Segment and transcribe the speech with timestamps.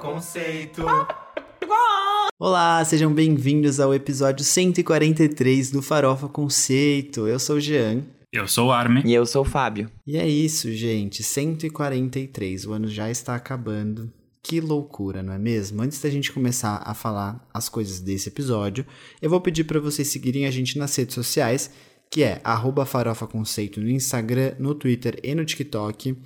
[0.00, 0.84] Conceito.
[2.38, 7.26] Olá, sejam bem-vindos ao episódio 143 do Farofa Conceito.
[7.26, 8.04] Eu sou o Jean.
[8.32, 9.02] Eu sou o Armin.
[9.04, 9.90] E eu sou o Fábio.
[10.06, 11.24] E é isso, gente.
[11.24, 12.66] 143.
[12.66, 14.12] O ano já está acabando.
[14.40, 15.82] Que loucura, não é mesmo?
[15.82, 18.86] Antes da gente começar a falar as coisas desse episódio,
[19.20, 21.72] eu vou pedir para vocês seguirem a gente nas redes sociais,
[22.08, 22.40] que é
[22.86, 26.16] @farofa_conceito no Instagram, no Twitter e no TikTok.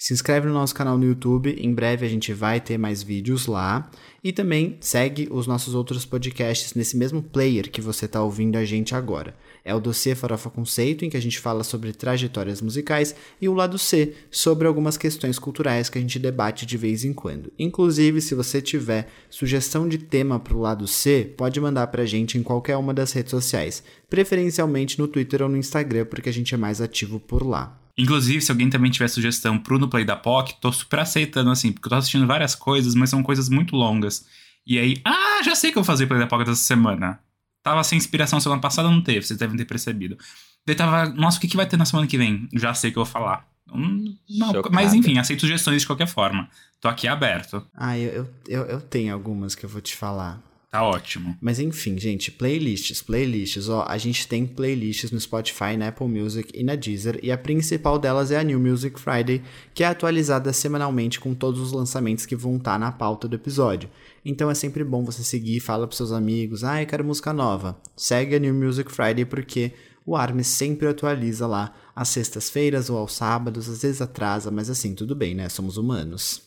[0.00, 3.46] Se inscreve no nosso canal no YouTube, em breve a gente vai ter mais vídeos
[3.46, 3.90] lá.
[4.22, 8.64] E também segue os nossos outros podcasts nesse mesmo player que você está ouvindo a
[8.64, 9.34] gente agora.
[9.64, 13.54] É o dossiê Farofa Conceito, em que a gente fala sobre trajetórias musicais, e o
[13.54, 17.52] lado C, sobre algumas questões culturais que a gente debate de vez em quando.
[17.58, 22.06] Inclusive, se você tiver sugestão de tema para o lado C, pode mandar para a
[22.06, 26.32] gente em qualquer uma das redes sociais, preferencialmente no Twitter ou no Instagram, porque a
[26.32, 27.87] gente é mais ativo por lá.
[27.98, 31.72] Inclusive, se alguém também tiver sugestão pro No Play da POC, tô super aceitando, assim,
[31.72, 34.24] porque eu tô assistindo várias coisas, mas são coisas muito longas.
[34.64, 37.18] E aí, ah, já sei o que eu vou fazer Play da POC dessa semana.
[37.60, 40.16] Tava sem inspiração semana passada, não teve, vocês devem ter percebido.
[40.64, 42.48] Daí tava, nossa, o que, que vai ter na semana que vem?
[42.54, 43.48] Já sei o que eu vou falar.
[43.74, 46.48] Hum, não, mas enfim, aceito sugestões de qualquer forma.
[46.80, 47.66] Tô aqui aberto.
[47.74, 50.40] Ah, eu, eu, eu tenho algumas que eu vou te falar.
[50.70, 51.34] Tá ótimo.
[51.40, 56.52] Mas enfim, gente, playlists, playlists, ó, a gente tem playlists no Spotify, na Apple Music
[56.54, 60.52] e na Deezer, e a principal delas é a New Music Friday, que é atualizada
[60.52, 63.88] semanalmente com todos os lançamentos que vão estar na pauta do episódio.
[64.22, 67.80] Então é sempre bom você seguir, fala pros seus amigos, ah, eu quero música nova.
[67.96, 69.72] Segue a New Music Friday porque
[70.04, 74.94] o Army sempre atualiza lá às sextas-feiras ou aos sábados, às vezes atrasa, mas assim,
[74.94, 75.48] tudo bem, né?
[75.48, 76.42] Somos humanos.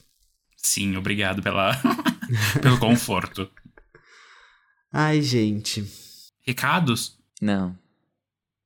[0.57, 1.75] Sim, obrigado pela
[2.61, 3.49] pelo conforto.
[4.91, 5.85] Ai, gente.
[6.45, 7.17] Recados?
[7.41, 7.77] Não.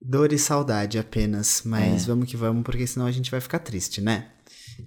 [0.01, 2.07] Dor e saudade apenas, mas é.
[2.07, 4.27] vamos que vamos, porque senão a gente vai ficar triste, né?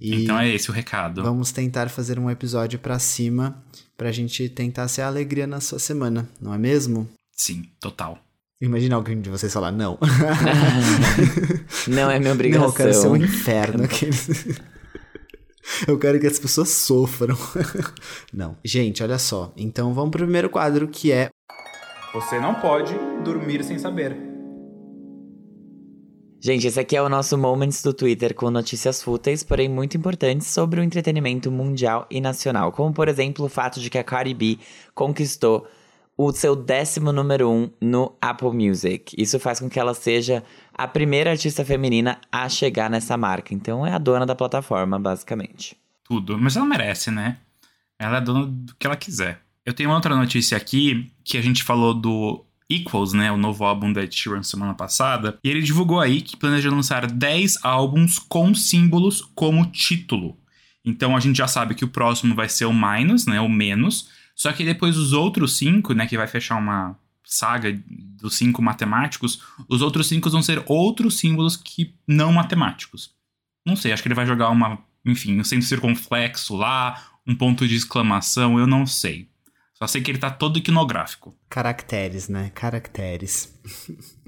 [0.00, 1.22] E então é esse o recado.
[1.22, 3.62] Vamos tentar fazer um episódio pra cima,
[3.96, 7.08] pra gente tentar ser a alegria na sua semana, não é mesmo?
[7.32, 8.18] Sim, total.
[8.60, 9.98] Imagina alguém de vocês falar não.
[11.86, 12.66] não é minha obrigação.
[12.66, 13.84] Não, eu quero ser um inferno.
[15.86, 17.36] Eu quero que as pessoas sofram.
[18.32, 18.56] Não.
[18.64, 19.52] Gente, olha só.
[19.56, 21.28] Então vamos pro primeiro quadro que é.
[22.14, 24.16] Você não pode dormir sem saber.
[26.40, 30.46] Gente, esse aqui é o nosso Moments do Twitter com notícias fúteis, porém muito importantes
[30.46, 32.70] sobre o entretenimento mundial e nacional.
[32.70, 34.58] Como, por exemplo, o fato de que a Cardi B
[34.94, 35.66] conquistou
[36.18, 39.14] o seu décimo número um no Apple Music.
[39.16, 40.42] Isso faz com que ela seja
[40.74, 43.54] a primeira artista feminina a chegar nessa marca.
[43.54, 45.76] Então é a dona da plataforma, basicamente.
[46.02, 46.36] Tudo.
[46.36, 47.36] Mas ela merece, né?
[47.96, 49.40] Ela é dona do que ela quiser.
[49.64, 53.92] Eu tenho outra notícia aqui que a gente falou do Equals, né, o novo álbum
[53.92, 58.54] da Ed Sheeran semana passada, e ele divulgou aí que planeja lançar 10 álbuns com
[58.54, 60.36] símbolos como título.
[60.84, 64.08] Então a gente já sabe que o próximo vai ser o Minus, né, o menos,
[64.38, 69.42] só que depois os outros cinco, né, que vai fechar uma saga dos cinco matemáticos,
[69.68, 73.10] os outros cinco vão ser outros símbolos que não matemáticos.
[73.66, 77.66] Não sei, acho que ele vai jogar uma, enfim, um centro circunflexo lá, um ponto
[77.66, 79.28] de exclamação, eu não sei.
[79.78, 81.32] Só sei que ele tá todo iconográfico.
[81.48, 82.50] Caracteres, né?
[82.52, 83.54] Caracteres.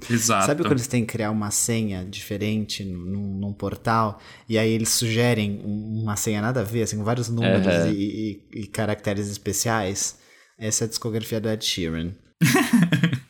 [0.09, 0.45] Exato.
[0.45, 4.17] Sabe quando eles têm que criar uma senha diferente num, num, portal
[4.47, 7.91] e aí eles sugerem uma senha nada a ver, assim, com vários números uhum.
[7.91, 10.17] e, e, e caracteres especiais?
[10.57, 12.13] Essa é a discografia do Ed Sheeran.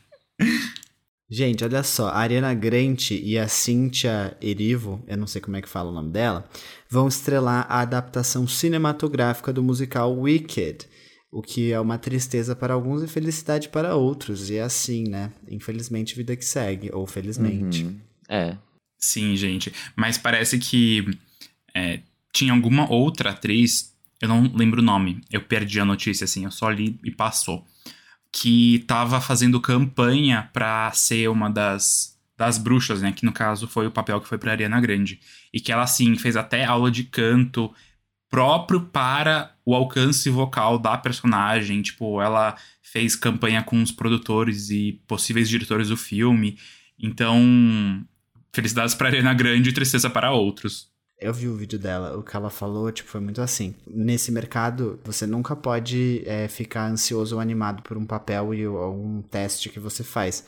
[1.28, 5.62] Gente, olha só, a Ariana Grande e a Cynthia Erivo, eu não sei como é
[5.62, 6.46] que fala o nome dela,
[6.90, 10.86] vão estrelar a adaptação cinematográfica do musical Wicked,
[11.32, 15.32] o que é uma tristeza para alguns e felicidade para outros, e é assim, né?
[15.50, 17.84] Infelizmente, vida que segue, ou felizmente.
[17.84, 17.98] Uhum.
[18.28, 18.56] É.
[18.98, 21.18] Sim, gente, mas parece que
[21.74, 22.00] é,
[22.32, 26.50] tinha alguma outra atriz, eu não lembro o nome, eu perdi a notícia, assim, eu
[26.50, 27.66] só li e passou
[28.32, 33.12] que estava fazendo campanha para ser uma das, das bruxas, né?
[33.12, 35.20] Que no caso foi o papel que foi para Ariana Grande.
[35.52, 37.72] E que ela, assim, fez até aula de canto
[38.32, 41.82] próprio para o alcance vocal da personagem.
[41.82, 46.58] Tipo, ela fez campanha com os produtores e possíveis diretores do filme.
[46.98, 48.02] Então,
[48.54, 50.90] felicidades para Ariana Grande e tristeza para outros.
[51.20, 53.74] Eu vi o vídeo dela, o que ela falou, tipo, foi muito assim.
[53.86, 59.22] Nesse mercado, você nunca pode é, ficar ansioso ou animado por um papel e algum
[59.22, 60.44] teste que você faz,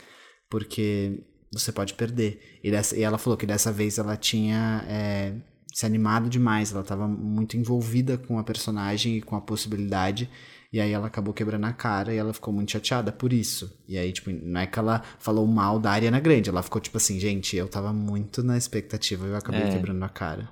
[0.51, 1.21] porque
[1.53, 2.59] você pode perder.
[2.65, 5.35] E, dessa, e ela falou que dessa vez ela tinha é,
[5.75, 10.31] se animado demais, ela estava muito envolvida com a personagem e com a possibilidade.
[10.73, 13.77] E aí ela acabou quebrando a cara e ela ficou muito chateada por isso.
[13.89, 16.97] E aí, tipo, não é que ela falou mal da Ariana Grande, ela ficou tipo
[16.97, 19.69] assim, gente, eu tava muito na expectativa e eu acabei é.
[19.69, 20.49] quebrando a cara.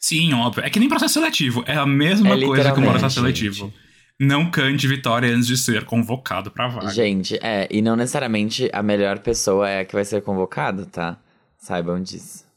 [0.00, 0.64] Sim, óbvio.
[0.64, 1.62] É que nem processo seletivo.
[1.64, 3.72] É a mesma É coisa que um processo seletivo.
[4.18, 6.90] Não cante vitória antes de ser convocado pra vaga.
[6.90, 11.16] Gente, é, e não necessariamente a melhor pessoa é a que vai ser convocada, tá?
[11.58, 12.49] Saibam disso.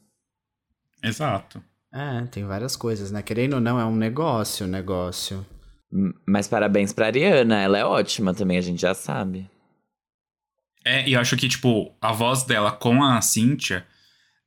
[1.04, 1.62] Exato.
[1.92, 3.22] É, tem várias coisas, né?
[3.22, 5.46] Querendo ou não, é um negócio, negócio.
[6.26, 9.48] Mas parabéns pra Ariana, ela é ótima também, a gente já sabe.
[10.84, 13.86] É, e eu acho que, tipo, a voz dela com a Cynthia.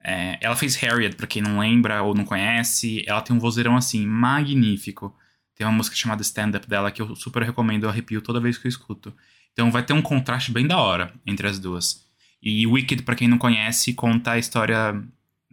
[0.04, 3.04] é, ela fez Harriet, pra quem não lembra ou não conhece.
[3.08, 5.16] Ela tem um vozeirão assim, magnífico.
[5.56, 8.58] Tem uma música chamada Stand Up dela que eu super recomendo, eu arrepio toda vez
[8.58, 9.14] que eu escuto.
[9.54, 12.06] Então vai ter um contraste bem da hora entre as duas.
[12.42, 15.02] E Wicked, pra quem não conhece, conta a história.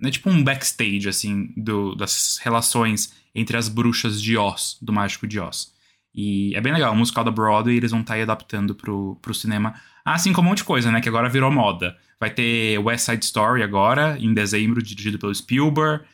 [0.02, 5.26] É tipo um backstage, assim, do, das relações entre as bruxas de Oz, do Mágico
[5.26, 5.72] de Oz.
[6.14, 9.34] E é bem legal, o musical da Broadway eles vão estar aí adaptando pro, pro
[9.34, 9.74] cinema.
[10.04, 11.00] Assim como um monte de coisa, né?
[11.00, 11.96] Que agora virou moda.
[12.20, 16.04] Vai ter West Side Story agora, em dezembro, dirigido pelo Spielberg.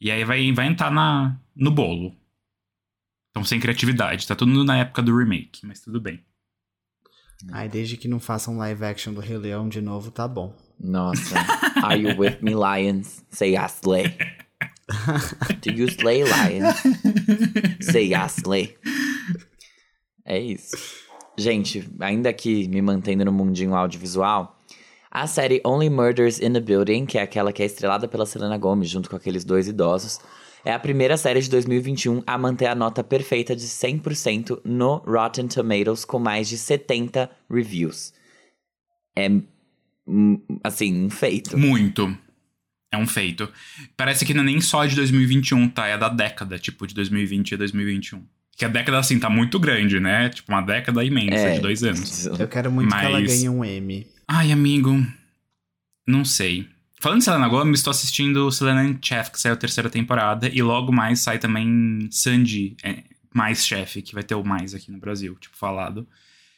[0.00, 2.14] E aí vai, vai entrar na, no bolo.
[3.30, 4.26] Então, sem criatividade.
[4.26, 6.24] Tá tudo na época do remake, mas tudo bem.
[7.52, 10.56] Ai, desde que não façam live action do Rei Leão de novo, tá bom.
[10.78, 11.34] Nossa.
[11.82, 13.24] Are you with me, lions?
[13.30, 14.16] Say I slay.
[15.60, 16.76] Do you slay, lions?
[17.80, 18.76] Say I slay.
[20.26, 20.76] É isso.
[21.36, 24.58] Gente, ainda aqui me mantendo no mundinho audiovisual,
[25.10, 28.58] a série Only Murders in the Building, que é aquela que é estrelada pela Selena
[28.58, 30.20] Gomez junto com aqueles dois idosos,
[30.64, 35.46] é a primeira série de 2021 a manter a nota perfeita de 100% no Rotten
[35.46, 38.12] Tomatoes com mais de 70 reviews.
[39.16, 39.28] É,
[40.64, 41.56] assim, um feito.
[41.58, 42.16] Muito.
[42.90, 43.48] É um feito.
[43.96, 45.86] Parece que não é nem só de 2021, tá?
[45.86, 48.24] É da década, tipo, de 2020 a 2021.
[48.56, 50.30] Que a década, assim, tá muito grande, né?
[50.30, 51.54] Tipo, uma década imensa, É.
[51.54, 52.26] de dois anos.
[52.26, 54.06] Eu quero muito que ela Mas- ganhe um M.
[54.26, 55.06] Ai, amigo.
[56.06, 56.66] Não sei.
[57.00, 60.48] Falando de Selena Gomez, estou assistindo Selena and Chef, que saiu a terceira temporada.
[60.48, 64.90] E logo mais sai também Sandy, é, mais chefe, que vai ter o mais aqui
[64.90, 66.08] no Brasil, tipo, falado.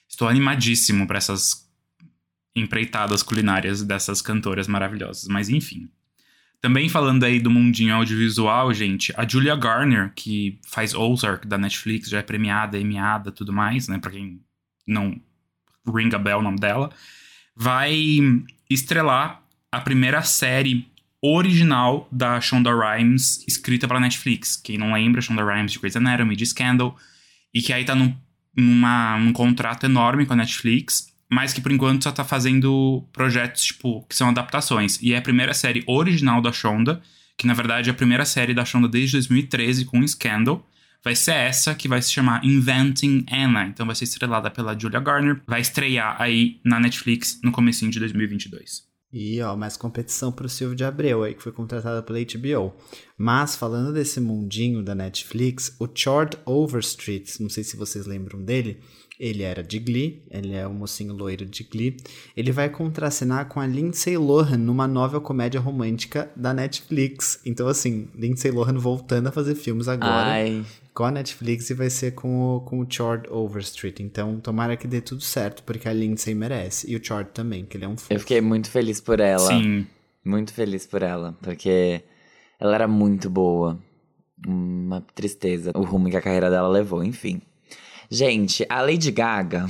[0.08, 1.68] Estou animadíssimo para essas
[2.54, 5.28] empreitadas culinárias dessas cantoras maravilhosas.
[5.28, 5.88] Mas enfim.
[6.60, 12.10] Também falando aí do mundinho audiovisual, gente, a Julia Garner, que faz Ozark da Netflix,
[12.10, 13.98] já é premiada, emiada, tudo mais, né?
[13.98, 14.42] Pra quem
[14.86, 15.18] não
[15.86, 16.90] ring a bell o nome dela,
[17.56, 17.96] vai
[18.68, 19.42] estrelar
[19.72, 20.86] a primeira série
[21.22, 24.56] original da Shonda Rhimes, escrita pela Netflix.
[24.56, 26.96] Quem não lembra, Shonda Rhimes de Grey's Anatomy, de Scandal,
[27.54, 28.14] e que aí tá num,
[28.56, 33.62] numa, num contrato enorme com a Netflix, mas que por enquanto só tá fazendo projetos,
[33.62, 35.00] tipo, que são adaptações.
[35.00, 37.00] E é a primeira série original da Shonda,
[37.38, 40.66] que na verdade é a primeira série da Shonda desde 2013 com Scandal.
[41.02, 43.66] Vai ser essa que vai se chamar Inventing Anna.
[43.66, 45.40] Então vai ser estrelada pela Julia Garner.
[45.46, 48.90] Vai estrear aí na Netflix no comecinho de 2022.
[49.12, 52.72] E, ó, mais competição pro Silvio de Abreu aí, que foi contratado pela HBO.
[53.18, 58.80] Mas, falando desse mundinho da Netflix, o Chord Overstreet, não sei se vocês lembram dele,
[59.20, 61.98] ele era de Glee, ele é o mocinho loiro de Glee.
[62.34, 67.38] Ele vai contracenar com a Lindsay Lohan numa nova comédia romântica da Netflix.
[67.44, 70.64] Então, assim, Lindsay Lohan voltando a fazer filmes agora Ai,
[70.94, 74.00] com a Netflix e vai ser com o, com o Chord Overstreet.
[74.00, 76.90] Então, tomara que dê tudo certo, porque a Lindsay merece.
[76.90, 78.14] E o Chord também, que ele é um fofo.
[78.14, 79.46] eu fiquei muito feliz por ela.
[79.46, 79.86] Sim.
[80.24, 82.02] Muito feliz por ela, porque
[82.58, 83.78] ela era muito boa.
[84.46, 87.42] Uma tristeza o rumo que a carreira dela levou, enfim.
[88.10, 89.66] Gente, a Lady Gaga,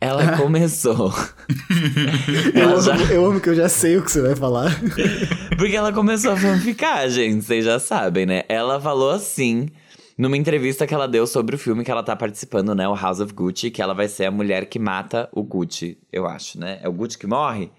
[0.00, 1.12] ela começou.
[2.54, 4.70] Eu ela amo, já- eu amo que eu já sei o que você vai falar.
[5.58, 8.42] Porque ela começou a fanficar, gente, vocês já sabem, né?
[8.48, 9.68] Ela falou assim,
[10.16, 12.88] numa entrevista que ela deu sobre o filme que ela tá participando, né?
[12.88, 16.26] O House of Gucci, que ela vai ser a mulher que mata o Gucci, eu
[16.26, 16.78] acho, né?
[16.82, 17.70] É o Gucci que morre?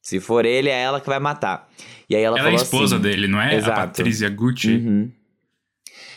[0.00, 1.68] Se for ele, é ela que vai matar.
[2.08, 3.56] E aí ela, Ela é a falou esposa assim, dele, não é?
[3.56, 3.72] Exato.
[3.72, 4.70] A Patrícia Gucci.
[4.76, 5.10] Uhum.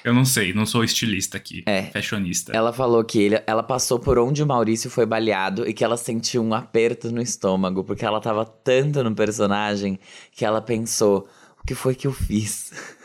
[0.04, 1.64] Eu não sei, não sou estilista aqui.
[1.66, 1.84] É.
[1.92, 2.52] Fashionista.
[2.54, 5.98] Ela falou que ele- ela passou por onde o Maurício foi baleado e que ela
[5.98, 10.00] sentiu um aperto no estômago, porque ela tava tanto no personagem
[10.32, 11.28] que ela pensou:
[11.62, 12.72] o que foi que eu fiz?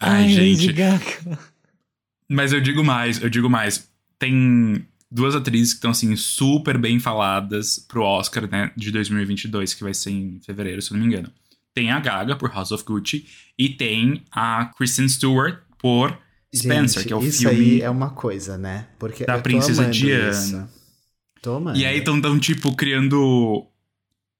[0.00, 0.66] Ai, gente.
[0.66, 1.38] Lady Gaga.
[2.28, 3.88] Mas eu digo mais, eu digo mais.
[4.18, 9.82] Tem duas atrizes que estão, assim, super bem faladas pro Oscar, né, de 2022, que
[9.82, 11.32] vai ser em fevereiro, se eu não me engano.
[11.74, 13.26] Tem a Gaga, por House of Gucci,
[13.58, 16.18] e tem a Kristen Stewart, por
[16.54, 17.56] Spencer, Gente, que é o isso filme...
[17.56, 18.88] aí é uma coisa, né?
[18.98, 20.30] Porque da Princesa Diana.
[20.30, 20.68] isso.
[21.46, 21.78] Amando.
[21.78, 23.66] E aí estão, tão, tipo, criando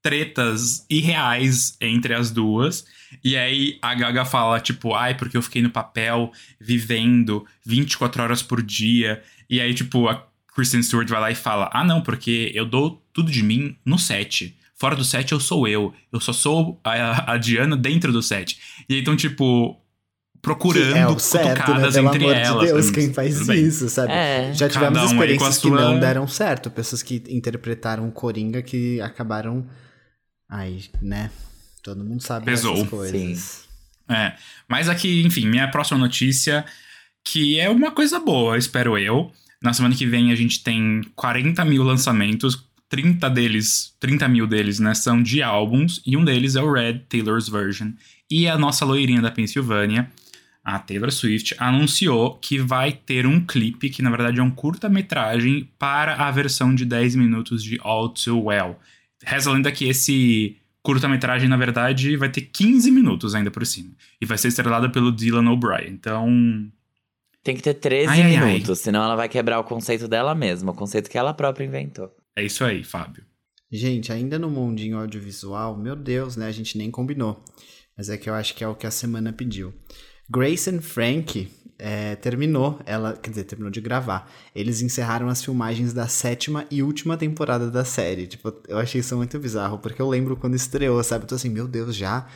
[0.02, 2.84] tretas irreais entre as duas.
[3.25, 8.42] E aí a Gaga fala, tipo, ai, porque eu fiquei no papel vivendo 24 horas
[8.42, 9.22] por dia.
[9.49, 13.02] E aí, tipo, a Kristen Stewart vai lá e fala: Ah, não, porque eu dou
[13.12, 14.56] tudo de mim no set.
[14.80, 15.92] Fora do set eu sou eu.
[16.12, 18.58] Eu só sou a, a Diana dentro do set.
[18.88, 19.78] E aí, então, tipo,
[20.42, 21.90] procurando Que é o certo, né?
[21.92, 22.60] Pelo entre amor elas.
[22.66, 24.12] de Deus, quem faz isso, sabe?
[24.12, 24.52] É.
[24.54, 26.70] Já tivemos um aí experiências que sua- não deram certo.
[26.70, 29.66] Pessoas que interpretaram o Coringa que acabaram.
[30.50, 31.30] Ai, né?
[31.82, 32.75] Todo mundo sabe Pesou.
[32.75, 33.68] dessas coisas.
[34.08, 34.34] É,
[34.68, 36.64] mas aqui, enfim, minha próxima notícia,
[37.25, 39.30] que é uma coisa boa, espero eu.
[39.62, 42.56] Na semana que vem a gente tem 40 mil lançamentos,
[42.90, 47.04] 30 deles, 30 mil deles, né, são de álbuns, e um deles é o Red
[47.09, 47.92] Taylor's Version.
[48.28, 50.11] E a nossa loirinha da Pensilvânia,
[50.62, 55.70] a Taylor Swift, anunciou que vai ter um clipe, que na verdade é um curta-metragem,
[55.78, 58.76] para a versão de 10 minutos de All Too Well.
[59.25, 63.90] Reza a lenda que esse curta-metragem, na verdade, vai ter 15 minutos ainda por cima.
[64.20, 65.92] E vai ser estrelada pelo Dylan O'Brien.
[65.92, 66.28] Então,
[67.44, 68.52] Tem que ter 13 Ai, ai, ai.
[68.54, 72.11] minutos, senão ela vai quebrar o conceito dela mesma, o conceito que ela própria inventou.
[72.40, 73.25] É isso aí, Fábio.
[73.70, 76.47] Gente, ainda no mundinho audiovisual, meu Deus, né?
[76.47, 77.42] A gente nem combinou.
[77.97, 79.73] Mas é que eu acho que é o que a semana pediu.
[80.28, 84.30] Grace and Frank é, terminou, ela, quer dizer, terminou de gravar.
[84.54, 88.26] Eles encerraram as filmagens da sétima e última temporada da série.
[88.26, 91.25] Tipo, eu achei isso muito bizarro, porque eu lembro quando estreou, sabe?
[91.25, 92.26] Eu tô assim, meu Deus, já?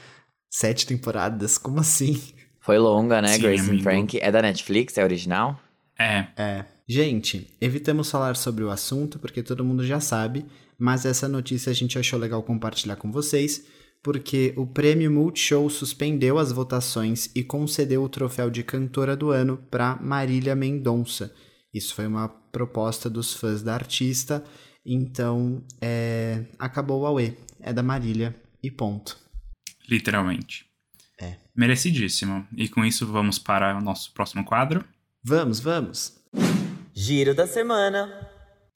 [0.51, 1.59] Sete temporadas?
[1.59, 2.21] Como assim?
[2.61, 3.83] Foi longa, né, Sim, Grace and amigo.
[3.83, 4.19] Frank?
[4.21, 4.97] É da Netflix?
[4.97, 5.59] É original?
[5.99, 6.74] É, É.
[6.87, 10.45] Gente, evitamos falar sobre o assunto porque todo mundo já sabe,
[10.79, 13.67] mas essa notícia a gente achou legal compartilhar com vocês,
[14.03, 19.57] porque o prêmio Multishow suspendeu as votações e concedeu o troféu de cantora do ano
[19.71, 21.35] para Marília Mendonça.
[21.73, 24.45] Isso foi uma proposta dos fãs da artista,
[24.85, 27.37] então é, acabou o Aue.
[27.61, 29.17] É da Marília e ponto.
[29.89, 30.67] literalmente.
[31.19, 31.37] É.
[31.57, 32.47] Merecidíssimo.
[32.55, 34.85] E com isso vamos para o nosso próximo quadro.
[35.25, 36.23] Vamos, vamos!
[36.97, 38.09] Giro da semana.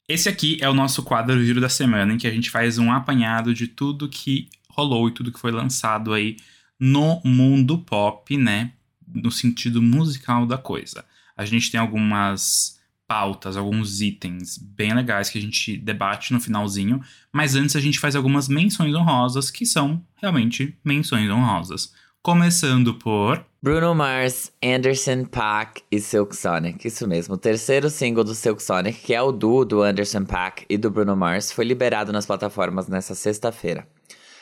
[0.05, 2.91] Esse aqui é o nosso quadro Giro da Semana, em que a gente faz um
[2.91, 6.35] apanhado de tudo que rolou e tudo que foi lançado aí
[6.77, 8.73] no mundo pop, né?
[9.07, 11.05] No sentido musical da coisa.
[11.37, 17.01] A gente tem algumas pautas, alguns itens bem legais que a gente debate no finalzinho,
[17.31, 21.93] mas antes a gente faz algumas menções honrosas que são realmente menções honrosas.
[22.21, 26.87] Começando por Bruno Mars, Anderson Paak e Silk Sonic.
[26.87, 27.35] Isso mesmo.
[27.35, 30.89] O terceiro single do Silk Sonic, que é o duo do Anderson Paak e do
[30.89, 33.85] Bruno Mars, foi liberado nas plataformas nessa sexta-feira.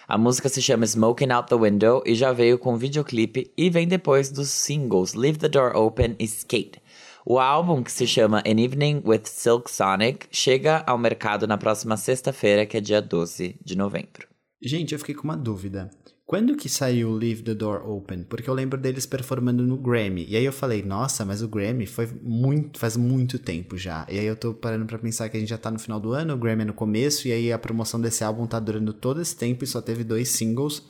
[0.07, 3.87] A música se chama Smoking Out the Window e já veio com videoclipe e vem
[3.87, 6.79] depois dos singles Leave the Door Open e Skate.
[7.25, 11.97] O álbum, que se chama An Evening with Silk Sonic, chega ao mercado na próxima
[11.97, 14.27] sexta-feira, que é dia 12 de novembro.
[14.61, 15.89] Gente, eu fiquei com uma dúvida.
[16.27, 18.23] Quando que saiu Leave the Door Open?
[18.25, 20.25] Porque eu lembro deles performando no Grammy.
[20.27, 24.05] E aí eu falei, nossa, mas o Grammy foi muito, faz muito tempo já.
[24.09, 26.11] E aí eu tô parando pra pensar que a gente já tá no final do
[26.11, 29.21] ano, o Grammy é no começo, e aí a promoção desse álbum tá durando todo
[29.21, 30.83] esse tempo e só teve dois singles.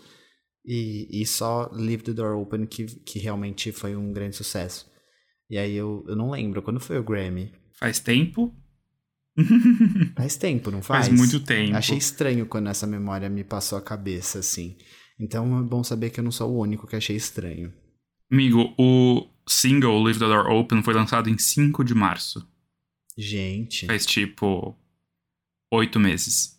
[0.66, 4.88] E, e só Leave the Door Open que, que realmente foi um grande sucesso.
[5.48, 7.54] E aí eu, eu não lembro, quando foi o Grammy?
[7.80, 8.52] Faz tempo?
[10.18, 11.08] Faz tempo, não faz?
[11.08, 11.76] Faz muito tempo.
[11.76, 14.76] Achei estranho quando essa memória me passou a cabeça, assim.
[15.20, 17.74] Então é bom saber que eu não sou o único que achei estranho.
[18.32, 22.48] Amigo, o single Leave the Door Open foi lançado em 5 de março.
[23.18, 24.76] Gente, Faz tipo.
[25.72, 26.56] oito meses.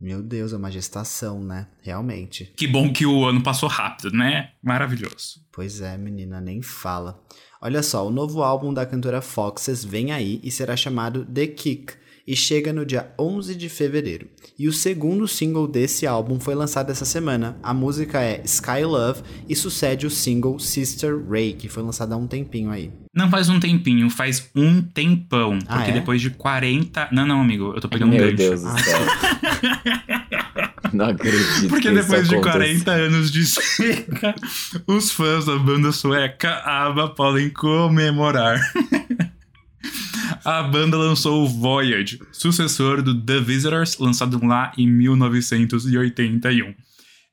[0.00, 1.68] meu Deus, é uma gestação, né?
[1.80, 2.46] Realmente.
[2.56, 4.52] Que bom que o ano passou rápido, né?
[4.62, 5.46] Maravilhoso.
[5.52, 7.22] Pois é, menina, nem fala.
[7.62, 11.94] Olha só, o novo álbum da cantora Foxes vem aí e será chamado The Kick
[12.26, 14.26] e chega no dia 11 de fevereiro.
[14.58, 17.56] E o segundo single desse álbum foi lançado essa semana.
[17.62, 22.16] A música é Sky Love e sucede o single Sister Ray, que foi lançado há
[22.16, 22.90] um tempinho aí.
[23.14, 25.58] Não faz um tempinho, faz um tempão.
[25.68, 25.94] Ah, porque é?
[25.94, 27.08] depois de 40.
[27.12, 28.36] Não, não, amigo, eu tô pegando um Meu gancho.
[28.36, 29.00] Deus do Ah, céu.
[30.92, 31.68] Não acredito.
[31.68, 32.84] Porque que depois isso de aconteça.
[32.84, 34.34] 40 anos de seca,
[34.86, 38.60] os fãs da banda sueca ABBA podem comemorar.
[40.44, 46.74] A banda lançou o Voyage, sucessor do The Visitors, lançado lá em 1981.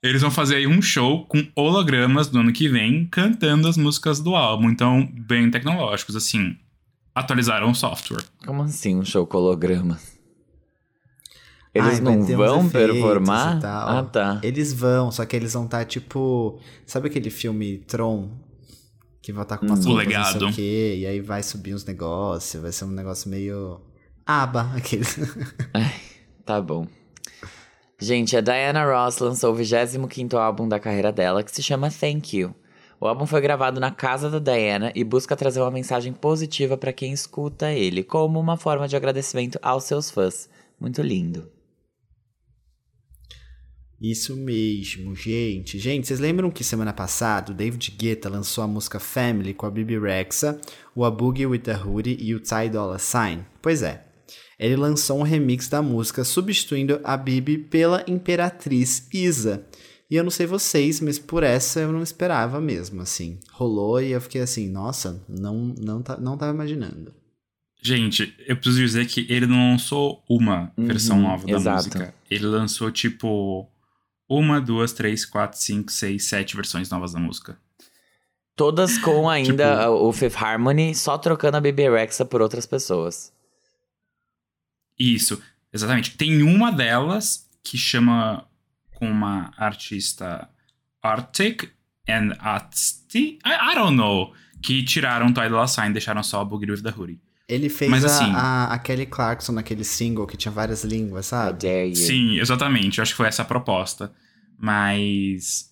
[0.02, 4.22] Eles vão fazer aí um show com hologramas no ano que vem, cantando as músicas
[4.22, 4.70] do álbum.
[4.70, 6.56] Então, bem tecnológicos, assim.
[7.14, 8.24] Atualizaram o software.
[8.46, 10.18] Como assim um show com hologramas?
[11.74, 13.60] Eles Ai, não vão performar?
[13.66, 14.40] Ah, tá.
[14.42, 16.60] Eles vão, só que eles vão estar tipo.
[16.86, 18.30] Sabe aquele filme Tron?
[19.22, 19.70] Que vai estar com Hum.
[19.70, 20.48] O roupas, não sei Legado.
[20.48, 23.80] o quê, e aí vai subir uns negócios, vai ser um negócio meio.
[24.26, 25.06] Aba, aquele.
[25.74, 25.94] Ai,
[26.46, 26.88] tá bom.
[28.00, 32.36] Gente, a Diana Ross lançou o 25º álbum da carreira dela, que se chama Thank
[32.36, 32.56] You.
[33.00, 36.94] O álbum foi gravado na casa da Diana e busca trazer uma mensagem positiva para
[36.94, 40.50] quem escuta ele, como uma forma de agradecimento aos seus fãs.
[40.80, 41.48] Muito lindo.
[44.02, 45.78] Isso mesmo, gente.
[45.78, 49.72] Gente, vocês lembram que semana passada o David Guetta lançou a música Family com a
[49.72, 50.60] Bibi Rexa,
[50.96, 53.46] o A Boogie with the Hoodie e o Ty Dolla Sign?
[53.62, 54.04] Pois é.
[54.58, 59.66] Ele lançou um remix da música substituindo a Bibi pela Imperatriz Isa.
[60.10, 63.40] E eu não sei vocês, mas por essa eu não esperava mesmo, assim.
[63.52, 67.14] Rolou e eu fiquei assim, nossa, não não tá, não tava imaginando.
[67.84, 71.78] Gente, eu preciso dizer que ele não lançou uma versão Uhum, nova da exato.
[71.78, 72.14] música.
[72.30, 73.68] Ele lançou, tipo,
[74.40, 77.58] uma, duas, três, quatro, cinco, seis, sete versões novas da música.
[78.56, 83.34] Todas com ainda Tipo- o Fifth Harmony, só trocando a BB Rexa por outras pessoas.
[84.98, 85.42] Isso,
[85.74, 86.16] exatamente.
[86.16, 88.46] Tem uma delas que chama
[88.94, 90.48] com uma artista
[91.02, 91.72] Arctic
[92.08, 93.40] and Asti.
[93.46, 94.34] I, I don't know.
[94.62, 97.20] Que tiraram o Ty Dolla Sign e deixaram só a Boogie with the Hoodie.
[97.52, 101.26] Ele fez Mas, a, assim- a, a Kelly Clarkson naquele single que tinha várias línguas,
[101.26, 101.60] sabe?
[101.96, 102.98] Sim, exatamente.
[102.98, 104.10] Eu acho que foi essa a proposta.
[104.58, 105.70] Mas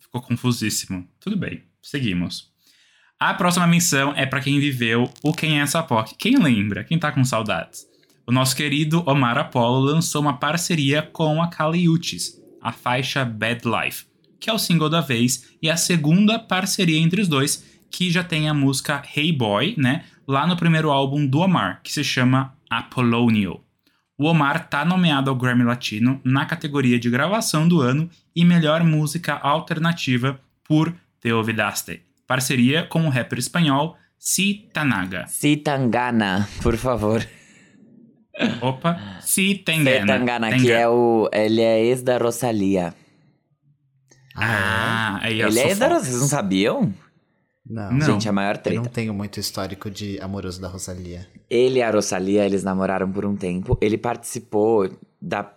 [0.00, 1.06] ficou confusíssimo.
[1.20, 2.50] Tudo bem, seguimos.
[3.20, 6.16] A próxima menção é pra quem viveu o Quem é essa POC.
[6.16, 6.82] Quem lembra?
[6.82, 7.86] Quem tá com saudades?
[8.26, 13.62] O nosso querido Omar Apollo lançou uma parceria com a Kali Uchis, a faixa Bad
[13.64, 14.06] Life,
[14.40, 18.24] que é o single da vez e a segunda parceria entre os dois, que já
[18.24, 20.04] tem a música Hey Boy, né?
[20.26, 23.60] Lá no primeiro álbum do Omar, que se chama Apolonio.
[24.16, 28.84] O Omar tá nomeado ao Grammy Latino na categoria de gravação do ano e melhor
[28.84, 35.26] música alternativa por Te Olvidaste, parceria com o rapper espanhol Si Tanaga.
[35.26, 37.26] Citangana, por favor.
[38.60, 40.00] Opa, Si Tengana.
[40.12, 41.28] Citangana, que é o.
[41.32, 42.94] Ele é ex da Rosalia.
[44.36, 45.88] Ah, aí eu Ele sou é ex da.
[45.88, 46.04] Rosalia.
[46.04, 46.94] Vocês não sabiam?
[47.68, 47.92] Não.
[47.92, 48.00] Não.
[48.00, 48.80] Gente, a maior Eu treta.
[48.82, 51.26] não tenho muito histórico de amoroso da Rosalia.
[51.48, 53.78] Ele e a Rosalia, eles namoraram por um tempo.
[53.80, 54.90] Ele participou
[55.20, 55.48] da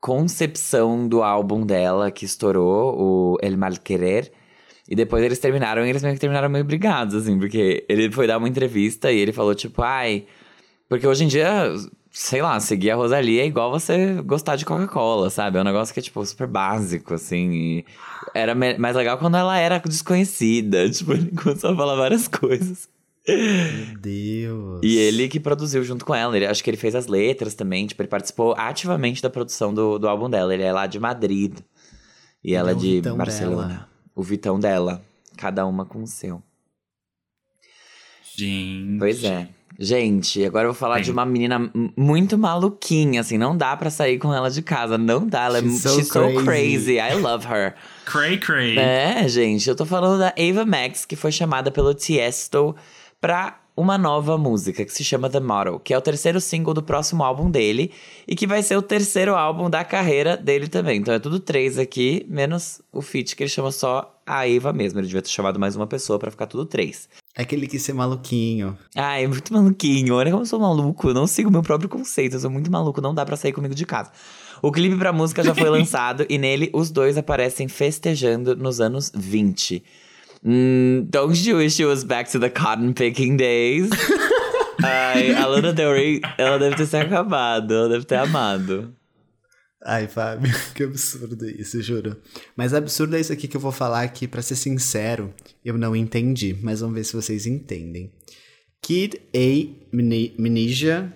[0.00, 4.32] concepção do álbum dela, que estourou, o El Mal Querer.
[4.88, 8.26] E depois eles terminaram, e eles meio que terminaram meio brigados, assim, porque ele foi
[8.26, 10.26] dar uma entrevista e ele falou, tipo, ai.
[10.88, 11.72] Porque hoje em dia,
[12.12, 15.56] sei lá, seguir a Rosalia é igual você gostar de Coca-Cola, sabe?
[15.56, 17.50] É um negócio que é, tipo, super básico, assim.
[17.52, 17.84] E
[18.34, 20.88] era mais legal quando ela era desconhecida.
[20.92, 22.88] Tipo, ele começou a falar várias coisas.
[23.26, 24.80] Meu Deus.
[24.82, 26.36] E ele que produziu junto com ela.
[26.36, 27.86] Ele, acho que ele fez as letras também.
[27.86, 30.52] Tipo, ele participou ativamente da produção do, do álbum dela.
[30.52, 31.58] Ele é lá de Madrid.
[32.44, 33.68] E Ele ela é de Barcelona.
[33.68, 33.88] dela.
[34.14, 35.02] O Vitão dela.
[35.36, 36.42] Cada uma com o seu.
[38.36, 38.98] Gente.
[38.98, 39.48] Pois é.
[39.84, 41.02] Gente, agora eu vou falar Bem.
[41.04, 43.36] de uma menina muito maluquinha, assim.
[43.36, 44.96] Não dá pra sair com ela de casa.
[44.96, 45.46] Não dá.
[45.46, 46.44] Ela é She's mu- so she's so crazy.
[46.44, 46.92] crazy.
[46.98, 47.74] I love her.
[48.04, 48.78] Cray Cray.
[48.78, 52.76] É, gente, eu tô falando da Ava Max, que foi chamada pelo Tiesto
[53.20, 56.82] pra uma nova música que se chama The Model, que é o terceiro single do
[56.82, 57.90] próximo álbum dele
[58.28, 60.98] e que vai ser o terceiro álbum da carreira dele também.
[60.98, 65.00] Então é tudo três aqui, menos o feat que ele chama só a Ava mesmo.
[65.00, 67.08] Ele devia ter chamado mais uma pessoa pra ficar tudo três.
[67.34, 68.76] É que ele quis ser maluquinho.
[68.94, 70.14] Ai, muito maluquinho.
[70.14, 71.08] Olha como eu sou maluco.
[71.08, 72.36] Eu não sigo meu próprio conceito.
[72.36, 73.00] Eu sou muito maluco.
[73.00, 74.12] Não dá pra sair comigo de casa.
[74.60, 79.10] O clipe pra música já foi lançado e nele os dois aparecem festejando nos anos
[79.14, 79.82] 20.
[80.44, 83.90] Hum, don't you wish it was back to the cotton picking days?
[84.82, 87.72] Ai, a Lana Del Rey, ela deve ter se acabado.
[87.72, 88.92] Ela deve ter amado.
[89.84, 92.16] Ai, Fábio, que absurdo isso, juro.
[92.56, 95.32] Mas absurdo é isso aqui que eu vou falar que, pra ser sincero,
[95.64, 98.12] eu não entendi, mas vamos ver se vocês entendem.
[98.80, 101.12] Kid A Mini- Amnesia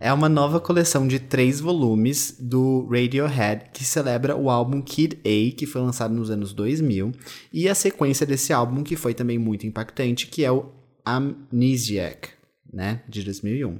[0.00, 5.54] é uma nova coleção de três volumes do Radiohead que celebra o álbum Kid A,
[5.54, 7.12] que foi lançado nos anos 2000,
[7.52, 10.72] e a sequência desse álbum que foi também muito impactante, que é o
[11.04, 12.30] Amnesiac,
[12.72, 13.78] né, de 2001.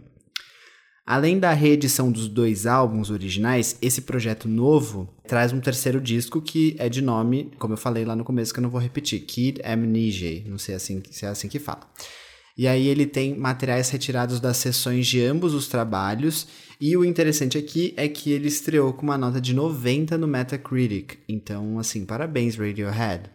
[1.07, 6.77] Além da reedição dos dois álbuns originais, esse projeto novo traz um terceiro disco que
[6.79, 9.61] é de nome, como eu falei lá no começo, que eu não vou repetir, Kid
[9.65, 11.91] Amnesia, não sei assim, se é assim que fala.
[12.57, 16.47] E aí ele tem materiais retirados das sessões de ambos os trabalhos,
[16.81, 21.19] e o interessante aqui é que ele estreou com uma nota de 90 no Metacritic.
[21.29, 23.31] Então, assim, parabéns Radiohead.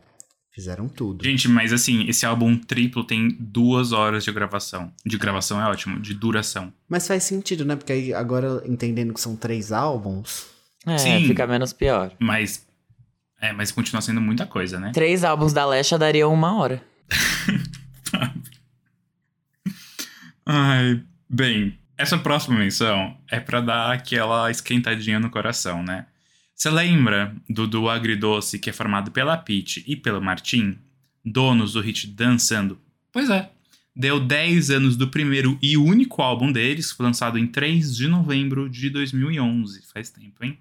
[0.51, 1.21] Fizeram tudo.
[1.23, 4.89] Gente, mas assim, esse álbum triplo tem duas horas de gravação.
[5.05, 6.71] De gravação é ótimo, de duração.
[6.87, 7.75] Mas faz sentido, né?
[7.75, 10.45] Porque aí agora entendendo que são três álbuns,
[10.87, 11.27] É, Sim.
[11.27, 12.13] fica menos pior.
[12.19, 12.65] Mas.
[13.41, 14.91] É, mas continua sendo muita coisa, né?
[14.93, 16.81] Três álbuns da Lesha dariam uma hora.
[20.45, 26.05] Ai, bem, essa próxima menção é pra dar aquela esquentadinha no coração, né?
[26.55, 30.77] Você lembra do duo agridoce que é formado pela Peach e pelo Martin,
[31.23, 32.79] donos do hit Dançando?
[33.11, 33.49] Pois é,
[33.95, 38.89] deu 10 anos do primeiro e único álbum deles, lançado em 3 de novembro de
[38.89, 40.59] 2011, faz tempo, hein?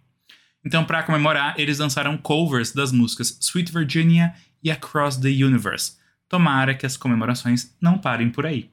[0.65, 5.99] Então, para comemorar, eles lançaram covers das músicas Sweet Virginia e Across the Universe.
[6.27, 8.71] Tomara que as comemorações não parem por aí.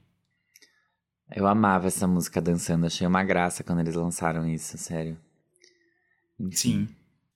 [1.33, 5.17] Eu amava essa música dançando, achei uma graça quando eles lançaram isso, sério.
[6.39, 6.55] Enfim.
[6.55, 6.87] Sim.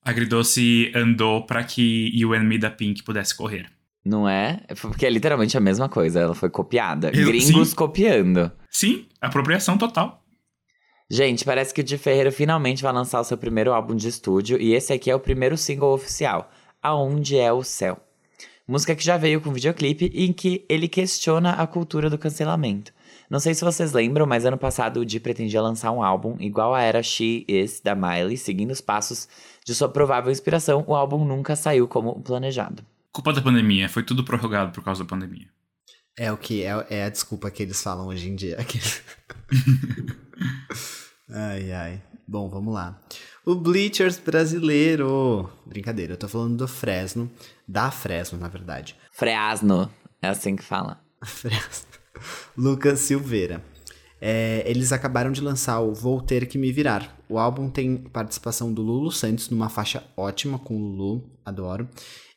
[0.03, 3.71] A Agridoce andou para que You and Me da Pink pudesse correr.
[4.03, 4.61] Não é?
[4.79, 7.09] Porque é literalmente a mesma coisa, ela foi copiada.
[7.09, 7.75] Eu- Gringos sim.
[7.75, 8.51] copiando.
[8.69, 10.23] Sim, apropriação total.
[11.09, 14.59] Gente, parece que o Di Ferreira finalmente vai lançar o seu primeiro álbum de estúdio
[14.61, 17.97] e esse aqui é o primeiro single oficial, Aonde é o Céu.
[18.67, 22.91] Música que já veio com videoclipe e em que ele questiona a cultura do cancelamento.
[23.29, 26.73] Não sei se vocês lembram, mas ano passado o Di pretendia lançar um álbum igual
[26.73, 29.27] a era She Is da Miley, seguindo os passos
[29.65, 30.83] de sua provável inspiração.
[30.87, 32.85] O álbum nunca saiu como planejado.
[33.11, 35.47] Culpa da pandemia, foi tudo prorrogado por causa da pandemia.
[36.17, 38.57] É o que é, é a desculpa que eles falam hoje em dia.
[41.29, 42.01] ai, ai.
[42.27, 42.99] Bom, vamos lá.
[43.45, 45.49] O Bleachers brasileiro.
[45.65, 47.29] Brincadeira, eu tô falando do Fresno.
[47.67, 48.95] Da Fresno, na verdade.
[49.11, 50.99] Freasno, é assim que fala.
[51.23, 51.94] Fresno.
[52.57, 53.63] Lucas Silveira.
[54.19, 57.15] É, eles acabaram de lançar o Vou Ter Que Me Virar.
[57.29, 61.87] O álbum tem participação do Lulu Santos numa faixa ótima com o Lulu, adoro.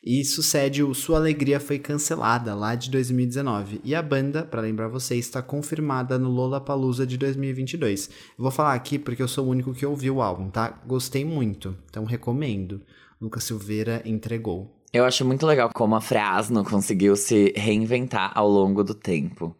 [0.03, 3.81] E sucede o Sua Alegria Foi Cancelada, lá de 2019.
[3.83, 8.09] E a banda, pra lembrar vocês, está confirmada no Lollapalooza de 2022.
[8.37, 10.81] Eu vou falar aqui porque eu sou o único que ouviu o álbum, tá?
[10.85, 12.81] Gostei muito, então recomendo.
[13.19, 14.73] Lucas Silveira entregou.
[14.93, 19.55] Eu acho muito legal como a Freasno conseguiu se reinventar ao longo do tempo.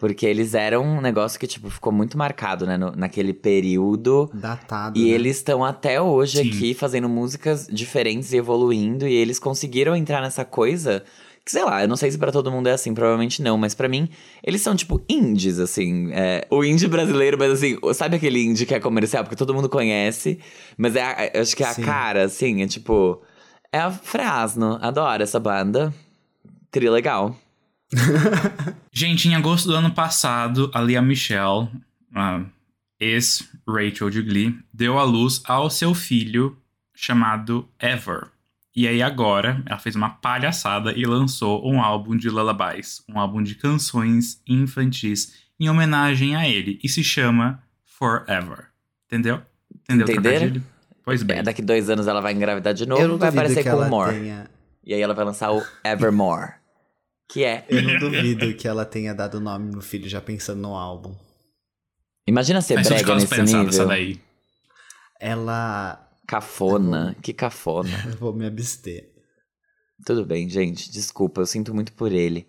[0.00, 2.76] Porque eles eram um negócio que, tipo, ficou muito marcado, né?
[2.78, 4.30] no- naquele período.
[4.34, 4.98] Datado.
[4.98, 5.10] E né?
[5.10, 6.48] eles estão até hoje Sim.
[6.48, 9.06] aqui fazendo músicas diferentes e evoluindo.
[9.06, 11.04] E eles conseguiram entrar nessa coisa.
[11.44, 13.74] Que sei lá, eu não sei se pra todo mundo é assim, provavelmente não, mas
[13.74, 14.08] pra mim,
[14.42, 16.10] eles são tipo indies, assim.
[16.12, 19.68] é, o indie brasileiro, mas assim, sabe aquele indie que é comercial, porque todo mundo
[19.68, 20.38] conhece,
[20.78, 21.82] mas é, a- eu acho que é a Sim.
[21.82, 23.20] cara, assim, é tipo.
[23.72, 25.92] É a Frasno, adoro essa banda.
[26.70, 27.34] Tri legal.
[29.00, 31.70] Gente, em agosto do ano passado, a Lia Michelle,
[32.14, 32.42] a
[33.00, 36.54] ex-Rachel de Glee, deu à luz ao seu filho
[36.94, 38.26] chamado Ever.
[38.76, 43.42] E aí agora, ela fez uma palhaçada e lançou um álbum de lullabies, um álbum
[43.42, 48.66] de canções infantis em homenagem a ele, e se chama Forever.
[49.06, 49.40] Entendeu?
[49.74, 50.38] Entendeu o Entenderam?
[50.40, 50.66] trocadilho?
[51.02, 51.38] Pois bem.
[51.38, 53.70] É, daqui dois anos ela vai engravidar de novo eu não e vai aparecer com
[53.70, 54.12] ela More.
[54.12, 54.50] tenha...
[54.84, 56.59] E aí ela vai lançar o Evermore.
[57.32, 57.64] Que é.
[57.68, 61.14] Eu não duvido que ela tenha dado o nome no filho já pensando no álbum.
[62.26, 63.68] Imagina ser Mas brega nesse nível.
[63.68, 64.20] essa daí.
[65.20, 66.08] Ela.
[66.26, 67.90] Cafona, que cafona.
[68.06, 69.10] Eu vou me abster.
[70.06, 72.46] Tudo bem, gente, desculpa, eu sinto muito por ele.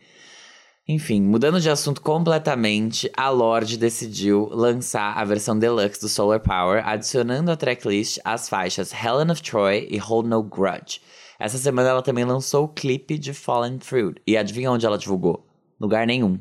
[0.88, 6.88] Enfim, mudando de assunto completamente, a Lorde decidiu lançar a versão deluxe do Solar Power,
[6.88, 11.02] adicionando à tracklist as faixas Helen of Troy e Hold No Grudge.
[11.42, 14.22] Essa semana ela também lançou o clipe de Fallen Fruit.
[14.28, 15.44] E adivinha onde ela divulgou?
[15.80, 16.40] Lugar nenhum.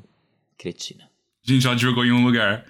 [0.58, 1.08] Cretina.
[1.42, 2.66] Gente, ela divulgou em um lugar.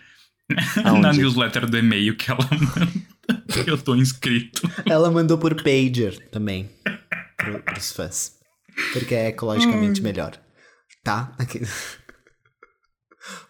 [0.84, 1.18] Na Aonde?
[1.18, 2.92] newsletter do e-mail que ela manda.
[3.66, 4.62] Eu tô inscrito.
[4.86, 6.70] Ela mandou por pager também.
[7.36, 8.38] Pro, pros fãs.
[8.92, 10.40] Porque é ecologicamente melhor.
[11.02, 11.34] Tá?
[11.36, 11.60] Aqui.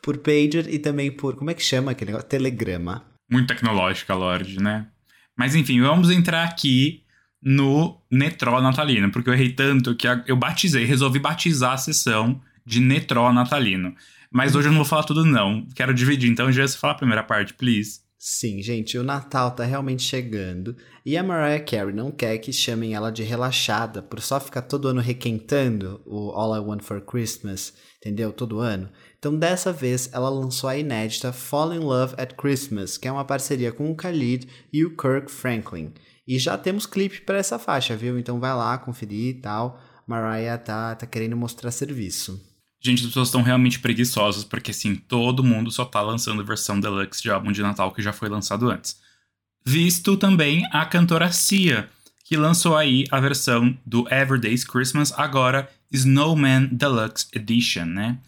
[0.00, 1.36] Por pager e também por.
[1.36, 2.28] Como é que chama aquele negócio?
[2.30, 3.04] Telegrama.
[3.30, 4.88] Muito tecnológica, Lorde, né?
[5.36, 7.04] Mas enfim, vamos entrar aqui
[7.42, 12.80] no Netró natalino, porque eu errei tanto que eu batizei, resolvi batizar a sessão de
[12.80, 13.94] Netró natalino.
[14.30, 15.66] Mas hoje eu não vou falar tudo, não.
[15.74, 16.30] Quero dividir.
[16.30, 18.00] Então, já você fala a primeira parte, please.
[18.22, 20.76] Sim, gente, o Natal tá realmente chegando
[21.06, 24.88] e a Mariah Carey não quer que chamem ela de relaxada por só ficar todo
[24.88, 28.30] ano requentando o All I Want for Christmas, entendeu?
[28.30, 28.90] Todo ano.
[29.18, 33.24] Então, dessa vez, ela lançou a inédita Fall in Love at Christmas, que é uma
[33.24, 35.94] parceria com o Khalid e o Kirk Franklin.
[36.30, 38.16] E já temos clipe para essa faixa, viu?
[38.16, 39.82] Então vai lá conferir e tal.
[40.06, 42.40] Mariah tá, tá querendo mostrar serviço.
[42.80, 47.20] Gente, as pessoas estão realmente preguiçosas, porque assim, todo mundo só tá lançando versão deluxe
[47.20, 48.96] de álbum de Natal que já foi lançado antes.
[49.66, 51.90] Visto também a cantora Cia,
[52.24, 58.20] que lançou aí a versão do Everyday's Christmas, agora Snowman Deluxe Edition, né?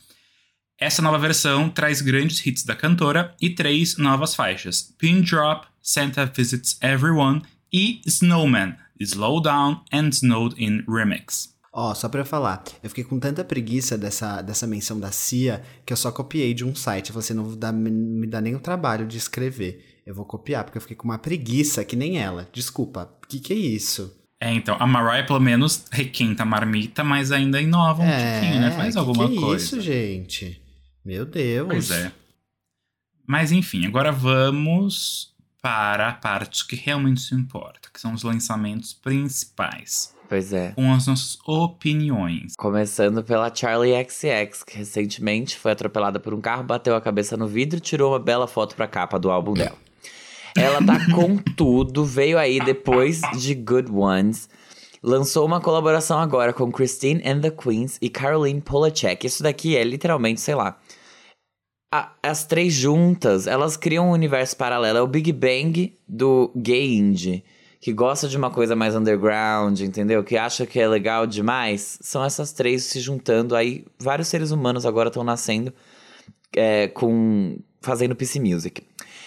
[0.76, 6.26] Essa nova versão traz grandes hits da cantora e três novas faixas: Pin Drop, Santa
[6.26, 11.52] Visits Everyone e Snowman, Slow Down and Snowed In Remix.
[11.72, 15.92] Ó, só pra falar, eu fiquei com tanta preguiça dessa, dessa menção da CIA que
[15.92, 17.12] eu só copiei de um site.
[17.12, 20.02] Você não dá, me dá nem o trabalho de escrever.
[20.04, 22.46] Eu vou copiar, porque eu fiquei com uma preguiça que nem ela.
[22.52, 24.14] Desculpa, o que, que é isso?
[24.38, 28.72] É, então, a Mariah pelo menos requenta a marmita, mas ainda inova um tiquinho, né?
[28.72, 29.64] Faz que alguma que é coisa.
[29.64, 30.61] isso, gente?
[31.02, 31.68] Meu Deus.
[31.68, 32.12] Pois é.
[33.26, 35.32] Mas enfim, agora vamos
[35.62, 40.12] para a parte que realmente se importa, que são os lançamentos principais.
[40.29, 40.72] Pois é.
[40.72, 42.57] Com as nossas opiniões.
[42.57, 47.46] Começando pela Charlie XX, que recentemente foi atropelada por um carro, bateu a cabeça no
[47.46, 49.77] vidro e tirou uma bela foto pra capa do álbum dela.
[50.57, 54.48] Ela tá com tudo, veio aí depois de Good Ones.
[55.03, 59.27] Lançou uma colaboração agora com Christine and the Queens e Caroline Polachek.
[59.27, 60.79] Isso daqui é literalmente, sei lá.
[61.92, 64.98] A- as três juntas, elas criam um universo paralelo.
[64.98, 67.44] É o Big Bang do gay indie.
[67.81, 70.22] Que gosta de uma coisa mais underground, entendeu?
[70.22, 71.98] Que acha que é legal demais.
[72.00, 73.57] São essas três se juntando.
[73.57, 75.72] Aí vários seres humanos agora estão nascendo
[76.57, 77.59] é, com.
[77.81, 78.83] fazendo PC Music.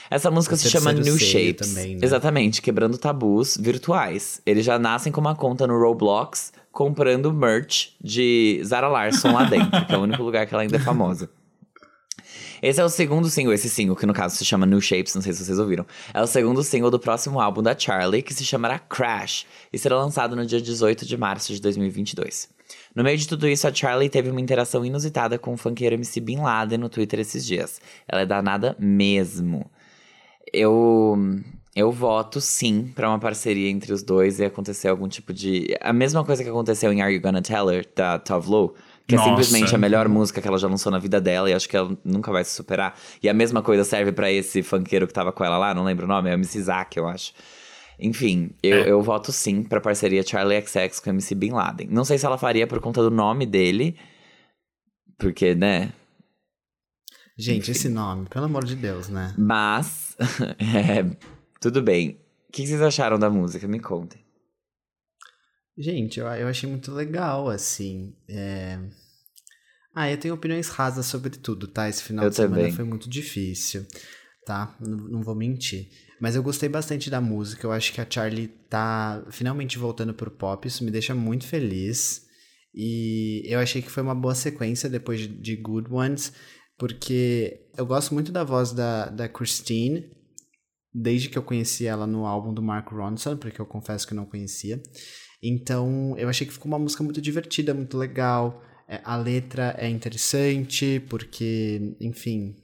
[0.09, 1.73] Essa música O se chama New Shapes.
[1.73, 1.99] também, né?
[2.03, 4.39] Exatamente, quebrando tabus virtuais.
[4.45, 9.85] Eles já nascem com uma conta no Roblox, comprando merch de Zara Larson lá dentro,
[9.85, 11.29] que é o único lugar que ela ainda é famosa.
[12.65, 15.21] Esse é o segundo single, esse single, que no caso se chama New Shapes, não
[15.21, 15.85] sei se vocês ouviram.
[16.11, 19.97] É o segundo single do próximo álbum da Charlie, que se chamará Crash, e será
[19.97, 22.49] lançado no dia 18 de março de 2022.
[22.95, 26.19] No meio de tudo isso, a Charlie teve uma interação inusitada com o funkeiro MC
[26.19, 27.79] Bin Laden no Twitter esses dias.
[28.07, 29.69] Ela é danada mesmo.
[30.51, 31.19] Eu
[31.75, 35.91] eu voto sim pra uma parceria entre os dois e acontecer algum tipo de a
[35.93, 38.49] mesma coisa que aconteceu em Are You Gonna Tell Her da Tove
[39.07, 39.27] que Nossa.
[39.27, 41.77] é simplesmente a melhor música que ela já lançou na vida dela e acho que
[41.77, 42.97] ela nunca vai se superar.
[43.21, 46.05] E a mesma coisa serve pra esse funkeiro que tava com ela lá, não lembro
[46.05, 47.31] o nome, é o MC Zack, eu acho.
[47.99, 48.89] Enfim, eu, É.
[48.89, 51.87] eu voto sim pra parceria Charlie XX com o MC Bin Laden.
[51.89, 53.95] Não sei se ela faria por conta do nome dele,
[55.17, 55.93] porque, né?
[57.37, 59.33] Gente, esse nome, pelo amor de Deus, né?
[59.37, 60.17] Mas,
[60.57, 61.05] é,
[61.61, 62.19] tudo bem.
[62.49, 63.67] O que vocês acharam da música?
[63.67, 64.24] Me contem.
[65.77, 68.15] Gente, eu, eu achei muito legal, assim.
[68.29, 68.79] é...
[69.93, 71.87] Ah, eu tenho opiniões rasas sobre tudo, tá?
[71.87, 72.71] Esse final Eu de semana também.
[72.73, 73.85] foi muito difícil,
[74.45, 74.75] tá?
[74.79, 75.89] Não, não vou mentir.
[76.19, 77.65] Mas eu gostei bastante da música.
[77.65, 80.67] Eu acho que a Charlie tá finalmente voltando pro pop.
[80.67, 82.25] Isso me deixa muito feliz.
[82.73, 86.33] E eu achei que foi uma boa sequência depois de, de Good Ones,
[86.77, 90.11] porque eu gosto muito da voz da, da Christine,
[90.93, 94.17] desde que eu conheci ela no álbum do Mark Ronson, porque eu confesso que eu
[94.17, 94.81] não conhecia.
[95.47, 98.63] Então, eu achei que ficou uma música muito divertida, muito legal.
[98.87, 102.55] É, a letra é interessante, porque, enfim,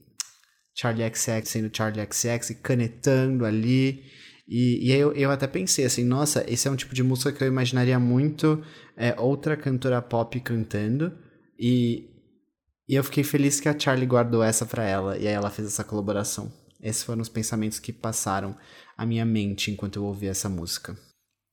[0.75, 4.03] Charlie XX sendo Charlie XX e canetando ali.
[4.47, 7.43] E, e eu, eu até pensei assim, nossa, esse é um tipo de música que
[7.43, 8.63] eu imaginaria muito
[8.97, 11.15] é, outra cantora pop cantando.
[11.59, 12.09] E,
[12.89, 15.67] e eu fiquei feliz que a Charlie guardou essa pra ela e aí ela fez
[15.67, 16.51] essa colaboração.
[16.81, 18.57] Esses foram os pensamentos que passaram
[18.97, 20.97] à minha mente enquanto eu ouvia essa música.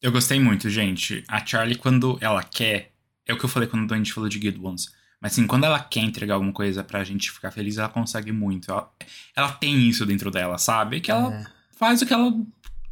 [0.01, 1.25] Eu gostei muito, gente.
[1.29, 2.93] A Charlie, quando ela quer,
[3.27, 4.93] é o que eu falei quando a gente falou de Good Ones.
[5.21, 8.71] Mas assim, quando ela quer entregar alguma coisa pra gente ficar feliz, ela consegue muito.
[8.71, 8.89] Ela,
[9.35, 11.01] ela tem isso dentro dela, sabe?
[11.01, 11.47] Que ela É.
[11.77, 12.33] faz o que ela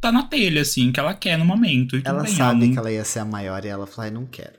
[0.00, 2.00] tá na telha, assim, que ela quer no momento.
[2.04, 4.58] Ela sabe que ela ia ser a maior e ela falou, ai, não quero.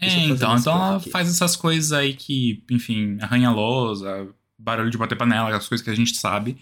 [0.00, 1.10] É, então, então ela aqui.
[1.10, 5.82] faz essas coisas aí que, enfim, arranha a lousa, barulho de bater panela, as coisas
[5.84, 6.58] que a gente sabe.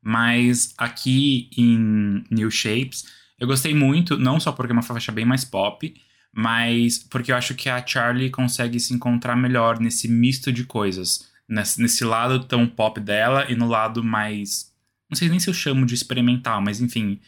[0.00, 3.04] Mas aqui em New Shapes,
[3.42, 5.92] eu gostei muito, não só porque é uma faixa bem mais pop,
[6.32, 11.28] mas porque eu acho que a Charlie consegue se encontrar melhor nesse misto de coisas.
[11.48, 14.72] Nesse, nesse lado tão pop dela e no lado mais.
[15.10, 17.18] Não sei nem se eu chamo de experimental, mas enfim.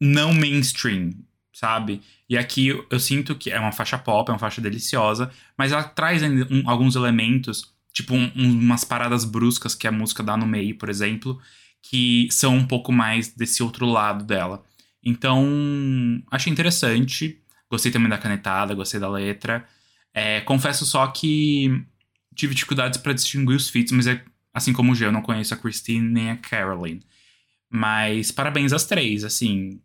[0.00, 1.12] Não mainstream,
[1.52, 2.02] sabe?
[2.28, 5.70] E aqui eu, eu sinto que é uma faixa pop, é uma faixa deliciosa, mas
[5.70, 10.44] ela traz um- alguns elementos, tipo um- umas paradas bruscas que a música dá no
[10.44, 11.40] meio, por exemplo,
[11.82, 14.64] que são um pouco mais desse outro lado dela.
[15.06, 17.40] Então, achei interessante.
[17.70, 19.64] Gostei também da canetada, gostei da letra.
[20.12, 21.86] É, confesso só que
[22.34, 24.20] tive dificuldades para distinguir os feats, mas é,
[24.52, 27.06] assim como o G, eu não conheço a Christine nem a Caroline.
[27.70, 29.80] Mas parabéns às três, assim.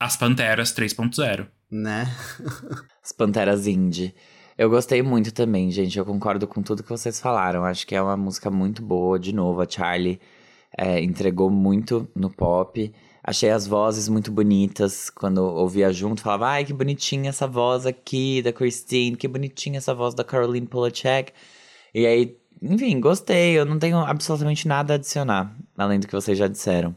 [0.00, 1.46] As Panteras 3.0.
[1.70, 2.12] Né?
[3.02, 4.12] As Panteras Indie.
[4.58, 5.96] Eu gostei muito também, gente.
[5.96, 7.64] Eu concordo com tudo que vocês falaram.
[7.64, 9.18] Acho que é uma música muito boa.
[9.20, 10.20] De novo, a Charlie
[10.76, 12.92] é, entregou muito no pop.
[13.26, 15.08] Achei as vozes muito bonitas.
[15.08, 19.16] Quando ouvia junto, falava: Ai, que bonitinha essa voz aqui da Christine.
[19.16, 21.32] Que bonitinha essa voz da Caroline Polachek.
[21.94, 23.58] E aí, enfim, gostei.
[23.58, 26.94] Eu não tenho absolutamente nada a adicionar, além do que vocês já disseram.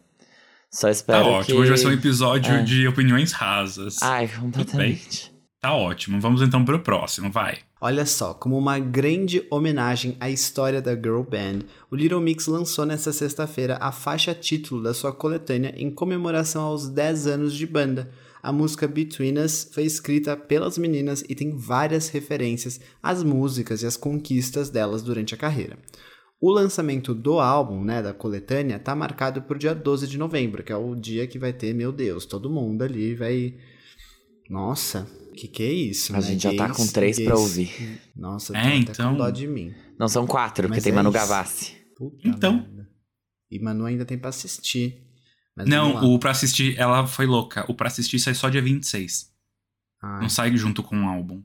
[0.70, 1.30] Só Tá espero que...
[1.30, 1.60] ótimo.
[1.62, 2.62] Hoje vai ser um episódio É.
[2.62, 3.96] de opiniões rasas.
[4.02, 5.34] Ai, completamente.
[5.62, 6.20] Tá ótimo.
[6.20, 7.60] Vamos então pro próximo, vai.
[7.80, 11.60] Olha só, como uma grande homenagem à história da girl band,
[11.92, 16.90] o Little Mix lançou nesta sexta-feira a faixa título da sua coletânea em comemoração aos
[16.90, 18.12] 10 anos de banda.
[18.42, 23.86] A música Between Us foi escrita pelas meninas e tem várias referências às músicas e
[23.86, 25.78] às conquistas delas durante a carreira.
[26.42, 30.72] O lançamento do álbum, né, da coletânea, tá marcado pro dia 12 de novembro, que
[30.72, 33.56] é o dia que vai ter, meu Deus, todo mundo ali vai.
[34.50, 35.08] Nossa,
[35.38, 36.14] que que é isso?
[36.14, 36.22] A né?
[36.24, 38.02] gente já tá Gays- com três pra gays- ouvir.
[38.16, 39.74] Nossa, É, então- com dó de mim.
[40.00, 41.18] Não são quatro, porque Mas tem é Manu isso.
[41.18, 41.76] Gavassi.
[41.96, 42.54] Puta Então.
[42.54, 42.90] merda.
[43.50, 45.04] E Manu ainda tem pra assistir.
[45.56, 47.66] Mas Não, o pra assistir, ela foi louca.
[47.70, 49.32] O pra assistir sai só dia 26.
[50.02, 51.44] Ah, Não sai junto com o álbum.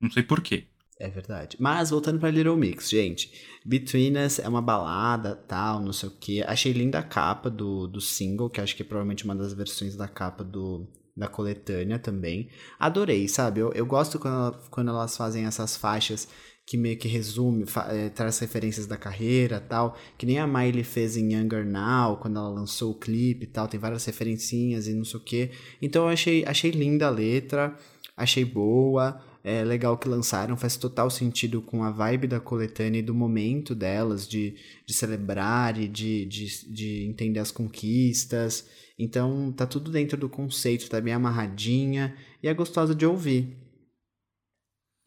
[0.00, 0.66] Não sei por quê.
[0.98, 1.56] É verdade.
[1.60, 3.30] Mas voltando pra Little Mix, gente.
[3.64, 6.42] Between Us é uma balada, tal, não sei o quê.
[6.46, 9.94] Achei linda a capa do, do single, que acho que é provavelmente uma das versões
[9.94, 12.48] da capa do, da coletânea também.
[12.78, 13.60] Adorei, sabe?
[13.60, 16.28] Eu, eu gosto quando, ela- quando elas fazem essas faixas
[16.66, 19.96] que meio que resume, eh, traz referências da carreira tal.
[20.18, 23.68] Que nem a Miley fez em Younger Now, quando ela lançou o clipe e tal.
[23.68, 25.50] Tem várias referencinhas e não sei o quê.
[25.80, 27.76] Então eu achei, achei linda a letra,
[28.16, 29.20] achei boa.
[29.44, 33.76] É legal que lançaram, faz total sentido com a vibe da coletânea e do momento
[33.76, 38.66] delas, de, de celebrar e de, de, de entender as conquistas.
[38.98, 43.56] Então tá tudo dentro do conceito, tá bem amarradinha e é gostosa de ouvir.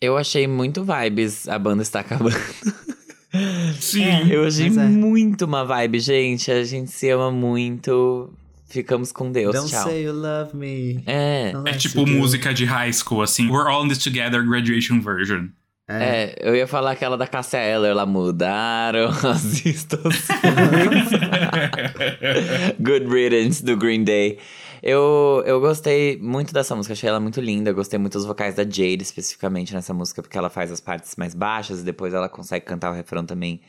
[0.02, 2.36] Eu achei muito vibes, a banda está acabando.
[3.80, 4.32] Sim.
[4.32, 4.70] Eu achei é.
[4.70, 6.52] muito uma vibe, gente.
[6.52, 8.34] A gente se ama muito.
[8.68, 9.54] Ficamos com Deus.
[9.54, 9.84] Don't Tchau.
[9.84, 11.04] say you love me.
[11.06, 11.52] É.
[11.52, 13.50] É unless tipo música de high school, assim.
[13.50, 15.50] We're all in this together, graduation version.
[15.90, 16.04] É.
[16.04, 20.28] É, eu ia falar aquela da Cássia Eller, lá mudaram as estações.
[22.80, 24.38] Good Riddance, do Green Day.
[24.84, 27.74] Eu, eu gostei muito dessa música, achei ela muito linda.
[27.74, 31.34] Gostei muito dos vocais da Jade, especificamente nessa música, porque ela faz as partes mais
[31.34, 33.60] baixas e depois ela consegue cantar o refrão também,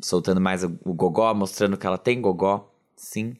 [0.00, 3.36] soltando mais o, o gogó, mostrando que ela tem gogó, sim.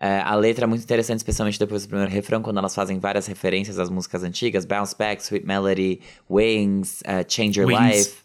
[0.00, 3.26] É, a letra é muito interessante, especialmente depois do primeiro refrão, quando elas fazem várias
[3.26, 7.98] referências às músicas antigas: Bounce Back, Sweet Melody, Wings, uh, Change Your Wings.
[7.98, 8.16] Life.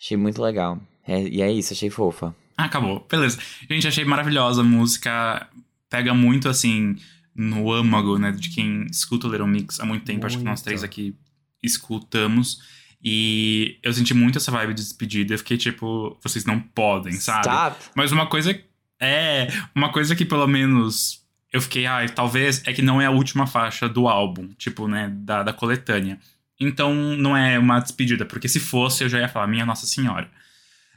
[0.00, 0.80] Achei muito legal.
[1.06, 2.34] É, e é isso, achei fofa.
[2.56, 3.06] Ah, acabou.
[3.08, 3.38] Beleza.
[3.70, 4.62] Gente, achei maravilhosa.
[4.62, 5.48] A música
[5.88, 6.96] pega muito, assim,
[7.34, 8.32] no âmago, né?
[8.32, 10.26] De quem escuta o Little Mix há muito tempo.
[10.26, 10.64] Acho que nós Muito.
[10.64, 11.14] três aqui
[11.62, 12.58] escutamos.
[13.02, 15.34] E eu senti muito essa vibe de despedida.
[15.34, 17.48] Eu fiquei tipo, vocês não podem, sabe?
[17.48, 17.76] Stop!
[17.94, 18.58] Mas uma coisa.
[19.00, 19.48] É.
[19.74, 21.18] Uma coisa que pelo menos.
[21.52, 25.10] Eu fiquei, ai, talvez é que não é a última faixa do álbum, tipo, né,
[25.12, 26.16] da, da coletânea.
[26.60, 30.30] Então não é uma despedida, porque se fosse eu já ia falar, minha Nossa Senhora.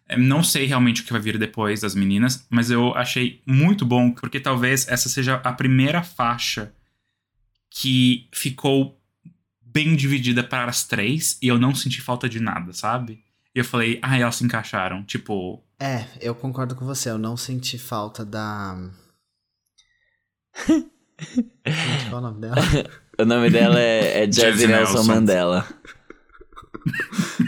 [0.08, 3.84] É, Não sei realmente o que vai vir depois das meninas, mas eu achei muito
[3.86, 6.72] bom, porque talvez essa seja a primeira faixa
[7.70, 9.02] que ficou
[9.62, 13.24] bem dividida para as três e eu não senti falta de nada, sabe?
[13.56, 15.04] Eu falei, ah, elas se encaixaram.
[15.04, 17.10] Tipo, É, eu concordo com você.
[17.10, 18.90] Eu não senti falta da.
[20.66, 22.56] Qual é o nome dela?
[23.20, 25.14] O nome dela é, é Jazzy Jazzy Nelson Nelson.
[25.14, 25.68] Mandela.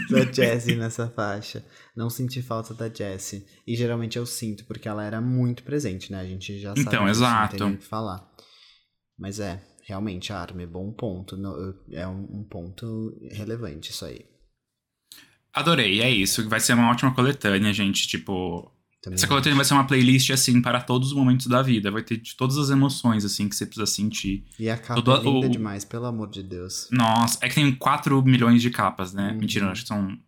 [0.08, 1.64] da Jessie nessa faixa.
[1.96, 3.44] Não senti falta da Jessie.
[3.66, 6.20] E geralmente eu sinto, porque ela era muito presente, né?
[6.20, 6.82] A gente já sabe.
[6.82, 7.56] Então, disso, Não exato.
[7.56, 8.30] tem nem o que falar.
[9.18, 11.36] Mas é, realmente, a Armin, bom ponto.
[11.90, 14.24] É um, um ponto relevante isso aí.
[15.56, 16.48] Adorei, é isso.
[16.48, 18.06] Vai ser uma ótima coletânea, gente.
[18.06, 18.70] Tipo,
[19.02, 21.90] Também essa coletânea vai ser uma playlist, assim, para todos os momentos da vida.
[21.90, 24.44] Vai ter de todas as emoções, assim, que você precisa sentir.
[24.58, 26.88] E a capa Todo- é linda o- demais, pelo amor de Deus.
[26.92, 29.32] Nossa, é que tem 4 milhões de capas, né?
[29.32, 29.38] Uhum.
[29.38, 30.18] Mentira, acho que são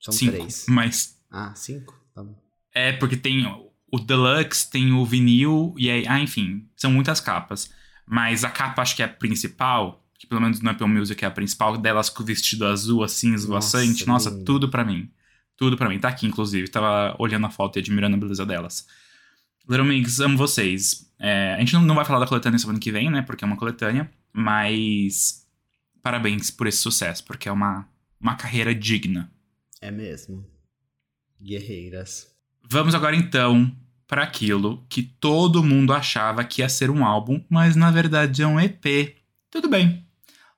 [0.00, 0.32] São 5.
[0.36, 0.66] três.
[0.68, 1.94] Mas Ah, cinco?
[2.14, 2.34] Tá bom.
[2.74, 3.46] é porque tem
[3.90, 7.70] o Deluxe, tem o vinil, e aí, ah, enfim, são muitas capas.
[8.06, 11.28] Mas a capa, acho que é a principal, que pelo menos no Apple Music é
[11.28, 14.06] a principal, delas com o vestido azul, assim, esvoaçante.
[14.06, 15.10] Nossa, Nossa, tudo pra mim.
[15.56, 15.98] Tudo pra mim.
[15.98, 16.68] Tá aqui, inclusive.
[16.68, 18.86] Tava olhando a foto e admirando a beleza delas.
[19.68, 21.10] Little Mix, amo vocês.
[21.18, 23.22] É, a gente não, não vai falar da coletânea semana que vem, né?
[23.22, 24.10] Porque é uma coletânea.
[24.32, 25.46] Mas
[26.02, 27.88] parabéns por esse sucesso, porque é uma,
[28.20, 29.30] uma carreira digna.
[29.80, 30.44] É mesmo.
[31.40, 32.34] Guerreiras.
[32.62, 33.74] Vamos agora então
[34.06, 38.46] para aquilo que todo mundo achava que ia ser um álbum, mas na verdade é
[38.46, 39.16] um EP.
[39.50, 40.03] Tudo bem.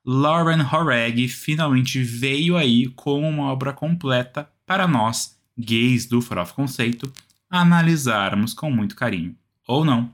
[0.06, 7.12] Lauren Horeg finalmente veio aí com uma obra completa para nós, gays do Farofa Conceito,
[7.50, 9.34] analisarmos com muito carinho.
[9.66, 10.12] Ou não.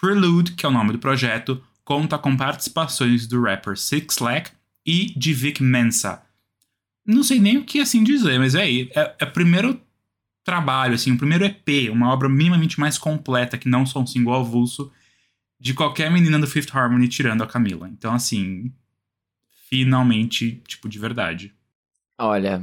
[0.00, 4.52] Prelude, que é o nome do projeto, conta com participações do rapper Six Lack
[4.84, 6.22] e de Vic Mensa.
[7.04, 8.90] Não sei nem o que assim dizer, mas é aí.
[8.94, 9.80] É, é o primeiro
[10.44, 14.34] trabalho, assim, o primeiro EP, uma obra minimamente mais completa, que não só um single
[14.34, 14.92] avulso,
[15.58, 17.88] de qualquer menina do Fifth Harmony tirando a Camila.
[17.88, 18.72] Então, assim,
[19.68, 21.52] finalmente, tipo, de verdade.
[22.18, 22.62] Olha,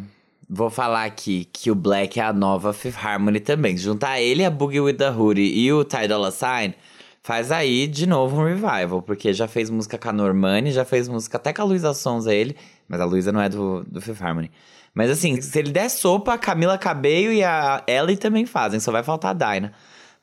[0.49, 3.77] vou falar aqui que o Black é a nova Fifth Harmony também.
[3.77, 6.73] Juntar ele, a Boogie with the Hoodie e o Ty Dolla Sign
[7.21, 11.07] faz aí de novo um revival, porque já fez música com a Normani, já fez
[11.07, 12.55] música até com a Luísa Sons ele,
[12.87, 14.51] mas a Luísa não é do, do Fifth Harmony.
[14.93, 18.91] Mas assim, se ele der sopa, a Camila Cabello e a Ellie também fazem, só
[18.91, 19.71] vai faltar a Dinah.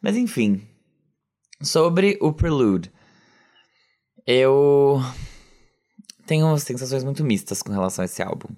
[0.01, 0.63] Mas enfim,
[1.63, 2.91] sobre o Prelude.
[4.27, 5.03] Eu
[6.31, 8.49] tenho sensações muito mistas com relação a esse álbum.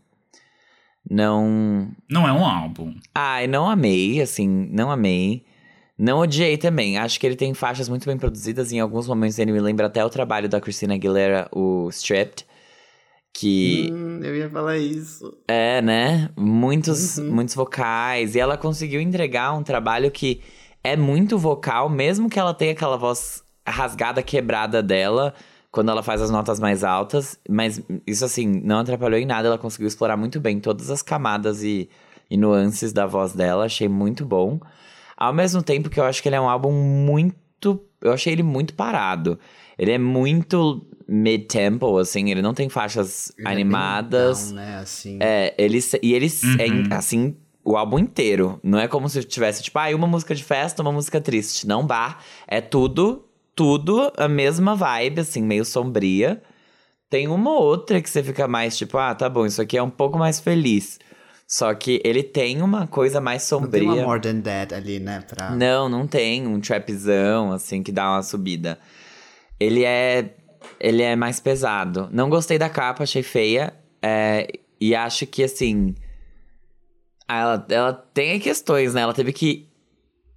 [1.08, 1.90] Não.
[2.08, 2.94] Não é um álbum.
[3.14, 5.44] Ai, não amei, assim, não amei.
[5.98, 6.98] Não odiei também.
[6.98, 8.72] Acho que ele tem faixas muito bem produzidas.
[8.72, 12.46] Em alguns momentos ele me lembra até o trabalho da Christina Aguilera, o Stripped.
[13.34, 13.88] Que.
[13.90, 15.32] Hum, eu ia falar isso.
[15.48, 16.28] É, né?
[16.36, 17.32] Muitos, Uhum.
[17.32, 18.34] muitos vocais.
[18.34, 20.42] E ela conseguiu entregar um trabalho que
[20.84, 25.32] é muito vocal, mesmo que ela tenha aquela voz rasgada, quebrada dela,
[25.72, 27.40] quando ela faz as notas mais altas.
[27.48, 29.48] Mas isso, assim, não atrapalhou em nada.
[29.48, 31.88] Ela conseguiu explorar muito bem todas as camadas e,
[32.30, 33.64] e nuances da voz dela.
[33.64, 34.60] Achei muito bom.
[35.16, 37.80] Ao mesmo tempo que eu acho que ele é um álbum muito.
[38.00, 39.38] Eu achei ele muito parado.
[39.78, 44.46] Ele é muito mid-tempo, assim, ele não tem faixas Ele é animadas.
[44.46, 45.18] down, né, assim.
[45.20, 45.92] É, eles.
[46.02, 46.42] E eles.
[46.42, 46.56] Uhum.
[46.90, 48.60] É, assim, o álbum inteiro.
[48.62, 51.66] Não é como se tivesse, tipo, ah, uma música de festa, uma música triste.
[51.66, 52.22] Não bar.
[52.46, 56.42] É tudo, tudo a mesma vibe, assim, meio sombria.
[57.10, 59.82] Tem uma ou outra que você fica mais, tipo, ah, tá bom, isso aqui é
[59.82, 60.98] um pouco mais feliz.
[61.46, 63.92] Só que ele tem uma coisa mais Não tem sombria.
[63.92, 65.20] uma More Than That ali, né?
[65.28, 65.50] Pra...
[65.50, 68.78] Não, não tem um trapzão, assim, que dá uma subida.
[69.60, 70.34] Ele é.
[70.80, 72.08] Ele é mais pesado.
[72.10, 73.74] Não gostei da capa, achei feia.
[74.00, 74.48] é,
[74.80, 75.94] e acho que, assim.
[77.28, 79.02] Ela, ela tem questões, né?
[79.02, 79.68] Ela teve que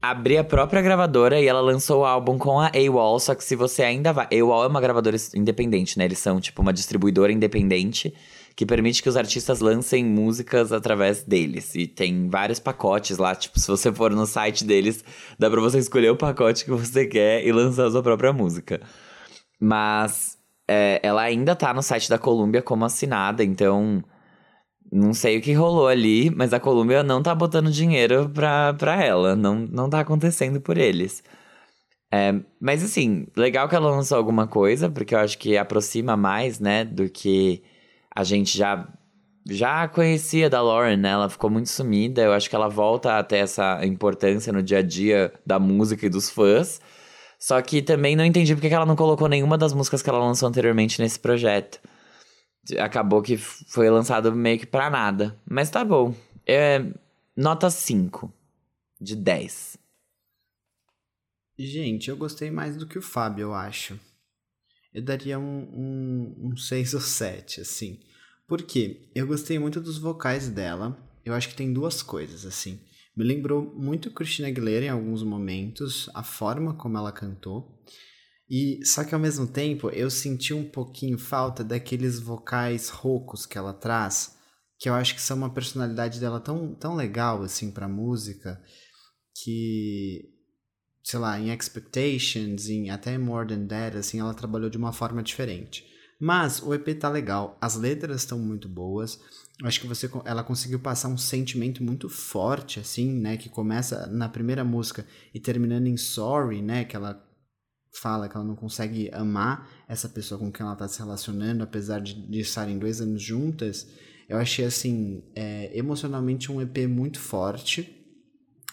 [0.10, 3.20] abrir a própria gravadora e ela lançou o álbum com a AWOL.
[3.20, 4.28] Só que se você ainda vai.
[4.32, 6.06] AWOL é uma gravadora independente, né?
[6.06, 8.14] Eles são, tipo, uma distribuidora independente
[8.56, 11.76] que permite que os artistas lancem músicas através deles.
[11.76, 15.04] E tem vários pacotes lá, tipo, se você for no site deles,
[15.38, 18.82] dá pra você escolher o pacote que você quer e lançar a sua própria música.
[19.60, 20.38] Mas
[20.68, 24.04] é, ela ainda tá no site da Columbia como assinada, então
[24.96, 29.04] não sei o que rolou ali, mas a Columbia não tá botando dinheiro pra, pra
[29.04, 31.24] ela, não, não tá acontecendo por eles.
[32.12, 36.60] É, mas assim, legal que ela lançou alguma coisa, porque eu acho que aproxima mais,
[36.60, 37.64] né, do que
[38.16, 38.88] a gente já
[39.48, 41.10] já conhecia da Lauren, né?
[41.10, 42.22] Ela ficou muito sumida.
[42.24, 46.06] Eu acho que ela volta a ter essa importância no dia a dia da música
[46.06, 46.82] e dos fãs.
[47.40, 50.20] Só que também não entendi porque que ela não colocou nenhuma das músicas que ela
[50.20, 51.80] lançou anteriormente nesse projeto.
[52.80, 55.40] Acabou que foi lançado meio que pra nada.
[55.50, 56.16] Mas tá bom.
[56.46, 56.86] É,
[57.36, 58.32] nota 5
[59.00, 59.78] de 10.
[61.58, 64.00] Gente, eu gostei mais do que o Fábio, eu acho.
[64.94, 68.00] Eu daria um, um, um 6 ou 7, assim.
[68.48, 69.10] Por quê?
[69.16, 70.98] Eu gostei muito dos vocais dela.
[71.24, 72.80] Eu acho que tem duas coisas, assim.
[73.16, 77.82] Me lembrou muito Christina Aguilera em alguns momentos, a forma como ela cantou.
[78.50, 83.58] E só que ao mesmo tempo eu senti um pouquinho falta daqueles vocais roucos que
[83.58, 84.38] ela traz,
[84.78, 88.62] que eu acho que são uma personalidade dela tão, tão legal assim pra música,
[89.44, 90.36] que
[91.06, 95.22] sei lá, em Expectations, em até More Than That, assim, ela trabalhou de uma forma
[95.22, 95.86] diferente.
[96.20, 99.20] Mas o EP tá legal, as letras estão muito boas.
[99.64, 103.38] Acho que você, ela conseguiu passar um sentimento muito forte, assim, né?
[103.38, 106.86] Que começa na primeira música e terminando em Sorry, né?
[106.86, 107.24] Que ela
[108.00, 112.00] fala que ela não consegue amar essa pessoa com quem ela tá se relacionando, apesar
[112.00, 113.88] de, de estarem dois anos juntas.
[114.28, 117.96] Eu achei, assim, é, emocionalmente um EP muito forte.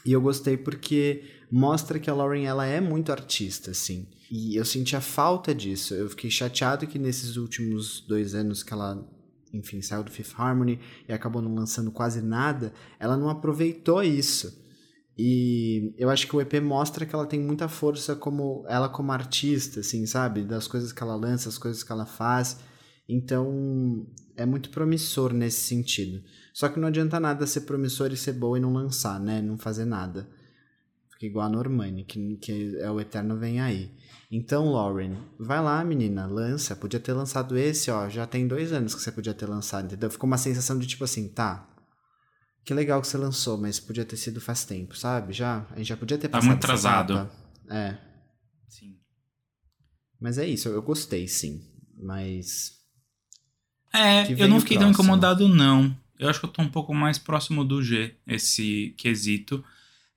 [0.05, 4.09] E eu gostei porque mostra que a Lauren ela é muito artista, assim.
[4.31, 5.95] E eu senti a falta disso.
[5.95, 9.07] Eu fiquei chateado que nesses últimos dois anos que ela,
[9.53, 14.62] enfim, saiu do Fifth Harmony e acabou não lançando quase nada, ela não aproveitou isso.
[15.17, 19.13] E eu acho que o EP mostra que ela tem muita força como ela como
[19.13, 20.43] artista, assim, sabe?
[20.43, 22.59] Das coisas que ela lança, as coisas que ela faz.
[23.09, 24.07] Então,
[24.37, 26.23] é muito promissor nesse sentido.
[26.55, 29.43] Só que não adianta nada ser promissor e ser boa e não lançar, né?
[29.43, 30.29] Não fazer nada.
[31.11, 33.91] Fica igual a Normani, que, que é o Eterno Vem Aí.
[34.31, 36.75] Então, Lauren, vai lá, menina, lança.
[36.75, 38.09] Podia ter lançado esse, ó.
[38.09, 40.11] Já tem dois anos que você podia ter lançado, entendeu?
[40.11, 41.69] Ficou uma sensação de tipo assim, tá.
[42.65, 45.33] Que legal que você lançou, mas podia ter sido faz tempo, sabe?
[45.33, 47.31] Já, a gente já podia ter Tá passado muito essa atrasado.
[47.69, 47.99] É.
[48.69, 48.97] Sim.
[50.21, 51.61] Mas é isso, eu gostei, sim.
[52.01, 52.79] Mas.
[53.93, 55.05] É, Que eu não fiquei tão próximo.
[55.05, 55.97] incomodado, não.
[56.19, 59.65] Eu acho que eu tô um pouco mais próximo do G, esse quesito.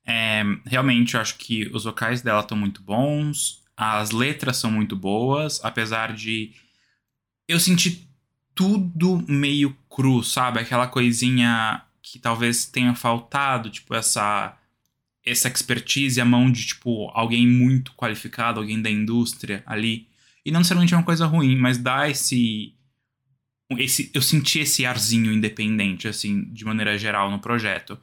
[0.06, 4.94] É, realmente, eu acho que os vocais dela estão muito bons, as letras são muito
[4.94, 6.52] boas, apesar de
[7.48, 8.08] eu senti
[8.54, 10.60] tudo meio cru, sabe?
[10.60, 14.56] Aquela coisinha que talvez tenha faltado, tipo, essa
[15.24, 20.06] essa expertise à mão de, tipo, alguém muito qualificado, alguém da indústria ali.
[20.44, 22.74] E não necessariamente é uma coisa ruim, mas dá esse.
[23.76, 27.98] esse eu senti esse arzinho independente, assim, de maneira geral no projeto.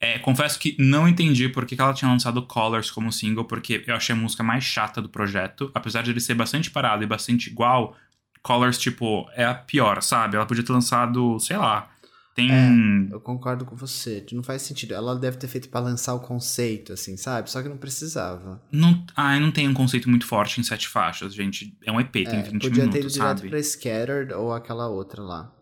[0.00, 3.94] É, confesso que não entendi por que ela tinha lançado Colors como single, porque eu
[3.94, 5.70] achei a música mais chata do projeto.
[5.74, 7.94] Apesar de ele ser bastante parado e bastante igual,
[8.42, 10.36] Colors, tipo, é a pior, sabe?
[10.36, 11.91] Ela podia ter lançado, sei lá.
[12.34, 12.50] Tem.
[12.50, 14.24] É, eu concordo com você.
[14.32, 14.94] Não faz sentido.
[14.94, 17.50] Ela deve ter feito para lançar o conceito, assim, sabe?
[17.50, 18.62] Só que não precisava.
[18.72, 21.76] Não, ah, não tem um conceito muito forte em sete faixas, gente.
[21.84, 23.40] É um EP, tem é, 20 podia minutos, ter ido sabe?
[23.40, 25.52] direto pra Scattered ou aquela outra lá.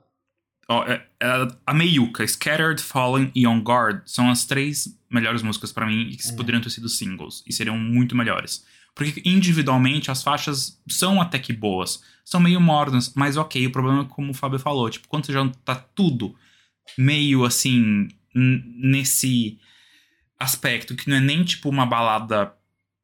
[0.69, 5.73] Ó, é- é- a Meiuca, Scattered, Fallen e On Guard são as três melhores músicas
[5.73, 8.65] pra mim e que poderiam ter sido singles e seriam muito melhores.
[8.95, 14.03] Porque individualmente as faixas são até que boas, são meio mornas, mas ok, o problema
[14.03, 16.37] é como o Fábio falou, tipo, quando você já tá tudo
[16.97, 19.59] meio assim nesse
[20.39, 22.55] aspecto que não é nem tipo uma balada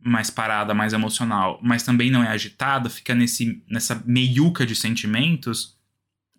[0.01, 5.77] mais parada, mais emocional, mas também não é agitada, fica nesse nessa meiuca de sentimentos,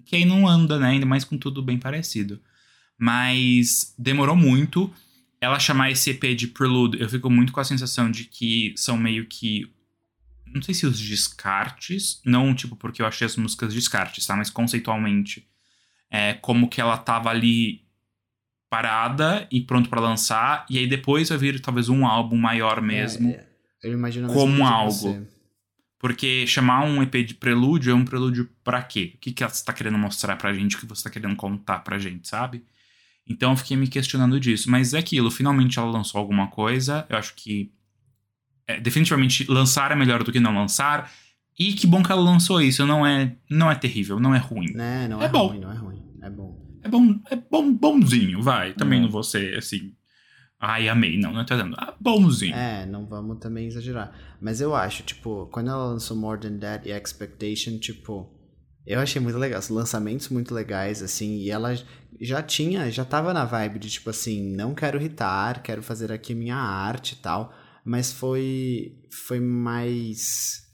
[0.06, 0.90] que aí não anda, né?
[0.90, 2.42] Ainda mais com tudo bem parecido.
[2.98, 4.92] Mas demorou muito.
[5.40, 8.98] Ela chamar esse EP de Prelude, eu fico muito com a sensação de que são
[8.98, 9.72] meio que.
[10.48, 12.22] Não sei se os descartes.
[12.26, 14.36] Não, tipo, porque eu achei as músicas descartes, tá?
[14.36, 15.48] Mas conceitualmente.
[16.10, 17.82] É como que ela tava ali
[18.70, 20.66] parada e pronto pra lançar.
[20.70, 23.30] E aí depois vai vir talvez um álbum maior mesmo.
[23.30, 23.48] É, é.
[23.84, 25.26] eu imagino como algo.
[26.00, 29.14] Porque chamar um EP de prelúdio é um prelúdio pra quê?
[29.16, 30.76] O que, que você tá querendo mostrar pra gente?
[30.76, 32.64] O que você tá querendo contar pra gente, sabe?
[33.28, 34.70] Então eu fiquei me questionando disso.
[34.70, 37.06] Mas é aquilo, finalmente ela lançou alguma coisa.
[37.10, 37.72] Eu acho que.
[38.68, 41.12] é, definitivamente lançar é melhor do que não lançar.
[41.60, 42.86] E que bom que ela lançou isso.
[42.86, 44.72] Não é, não é terrível, não é ruim.
[44.74, 45.48] Né, não É é, bom.
[45.48, 45.87] ruim, não é ruim.
[46.28, 46.68] É bom.
[46.84, 48.74] É bom, é bom, bonzinho, vai.
[48.74, 49.02] Também É.
[49.02, 49.94] não vou ser assim.
[50.60, 51.18] Ai, amei.
[51.20, 51.76] Não, não tô dizendo.
[51.78, 52.56] Ah, bonzinho.
[52.56, 54.12] É, não vamos também exagerar.
[54.42, 58.30] Mas eu acho, tipo, quando ela lançou More Than That e Expectation, tipo,
[58.86, 59.60] eu achei muito legal.
[59.60, 61.76] Os lançamentos muito legais, assim, e ela
[62.20, 66.34] já tinha, já tava na vibe de, tipo assim, não quero irritar, quero fazer aqui
[66.34, 67.54] minha arte e tal.
[67.86, 68.96] Mas foi.
[69.28, 70.67] Foi mais.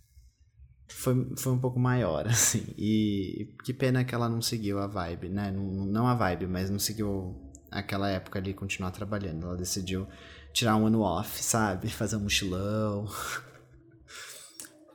[0.95, 2.63] Foi, foi um pouco maior, assim.
[2.77, 5.51] E que pena que ela não seguiu a vibe, né?
[5.51, 7.35] Não, não a vibe, mas não seguiu
[7.71, 9.45] aquela época ali continuar trabalhando.
[9.47, 10.07] Ela decidiu
[10.53, 11.89] tirar um ano off, sabe?
[11.91, 13.07] Fazer um mochilão.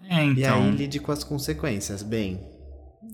[0.02, 0.62] É, E então.
[0.62, 2.02] aí lide com as consequências.
[2.02, 2.40] Bem,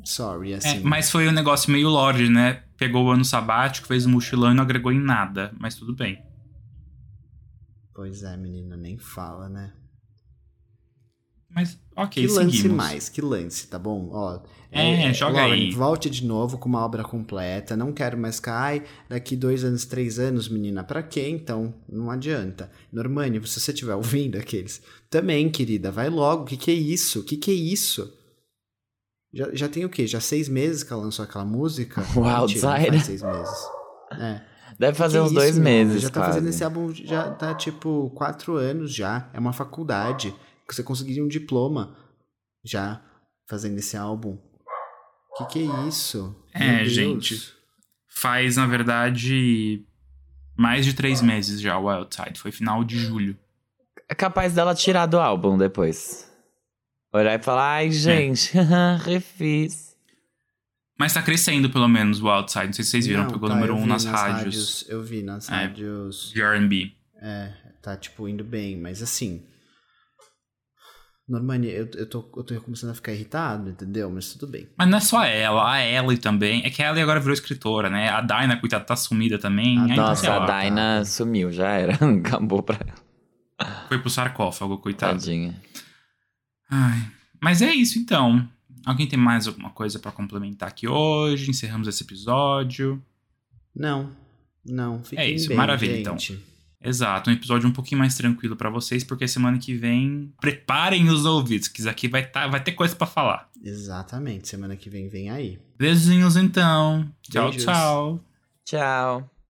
[0.04, 0.80] sorry, É, assim.
[0.82, 2.62] mas foi um negócio meio Lorde, né?
[2.76, 5.52] Pegou o ano sabático, fez um mochilão e não agregou em nada.
[5.58, 6.22] Mas tudo bem.
[7.94, 9.72] Pois é, menina, nem fala, né?
[11.48, 12.76] Mas, ok, que lance seguimos.
[12.76, 14.10] mais, que lance, tá bom?
[14.12, 14.40] Ó,
[14.70, 15.70] É, joga Lauren, aí.
[15.70, 17.76] Volte de novo com uma obra completa.
[17.76, 20.82] Não quero mais ai, daqui dois anos, três anos, menina.
[20.82, 21.72] Pra quê então?
[21.88, 22.70] Não adianta.
[22.92, 24.82] Normani, se você estiver ouvindo aqueles.
[25.08, 26.42] Também, querida, vai logo.
[26.42, 27.20] O que, que é isso?
[27.20, 28.12] O que, que é isso?
[29.32, 30.06] Já, já tem o quê?
[30.06, 32.00] Já seis meses que ela lançou aquela música?
[32.16, 32.88] O Mentira, não Outsider.
[32.90, 33.58] faz seis meses.
[34.18, 34.40] É.
[34.78, 36.32] Deve fazer Que uns dois meses, Já tá quase.
[36.34, 39.28] fazendo esse álbum, já tá tipo quatro anos já.
[39.32, 40.34] É uma faculdade.
[40.68, 41.96] Que você conseguiria um diploma
[42.64, 43.02] já
[43.48, 44.38] fazendo esse álbum.
[45.36, 46.34] Que que é isso?
[46.52, 47.52] É, gente.
[48.08, 49.84] Faz, na verdade,
[50.56, 52.38] mais de três meses já o Outside.
[52.38, 53.36] Foi final de julho.
[54.08, 56.30] É capaz dela tirar do álbum depois.
[57.12, 58.52] Olhar e falar, ai, gente,
[59.04, 59.94] refiz.
[60.98, 62.66] Mas tá crescendo, pelo menos, o Outside.
[62.66, 65.22] Não sei se vocês viram, Não, pegou tá, número um vi nas, rádios Eu vi
[65.22, 65.52] nas É.
[65.52, 66.30] rádios.
[66.32, 66.92] de R&B.
[67.20, 67.52] É,
[67.82, 69.42] tá tipo indo bem, mas assim.
[71.26, 74.10] Normani, eu, eu, tô, eu tô começando a ficar irritado, entendeu?
[74.10, 74.68] Mas tudo bem.
[74.76, 76.62] Mas não é só ela, a Ellie também.
[76.64, 78.10] É que a Ellie agora virou escritora, né?
[78.10, 79.78] A Dinah, coitada, tá sumida também.
[79.78, 81.94] A Aí, Nossa, sei Nossa, lá, a Daina sumiu, já era.
[82.18, 83.74] Acabou pra ela.
[83.88, 85.18] Foi pro sarcófago, coitado.
[85.18, 85.58] Tadinha.
[86.70, 87.10] Ai.
[87.40, 88.46] Mas é isso, então.
[88.84, 91.50] Alguém tem mais alguma coisa pra complementar aqui hoje?
[91.50, 93.02] Encerramos esse episódio.
[93.74, 94.10] Não,
[94.64, 96.16] não, fiquem É isso, bem, maravilha, então.
[96.84, 101.24] Exato, um episódio um pouquinho mais tranquilo pra vocês, porque semana que vem preparem os
[101.24, 103.48] ouvidos, que isso aqui vai, tá, vai ter coisa pra falar.
[103.62, 105.58] Exatamente, semana que vem vem aí.
[105.78, 107.10] Beijinhos então.
[107.22, 107.64] Tchau, Beijos.
[107.64, 108.20] tchau.
[108.64, 109.33] Tchau.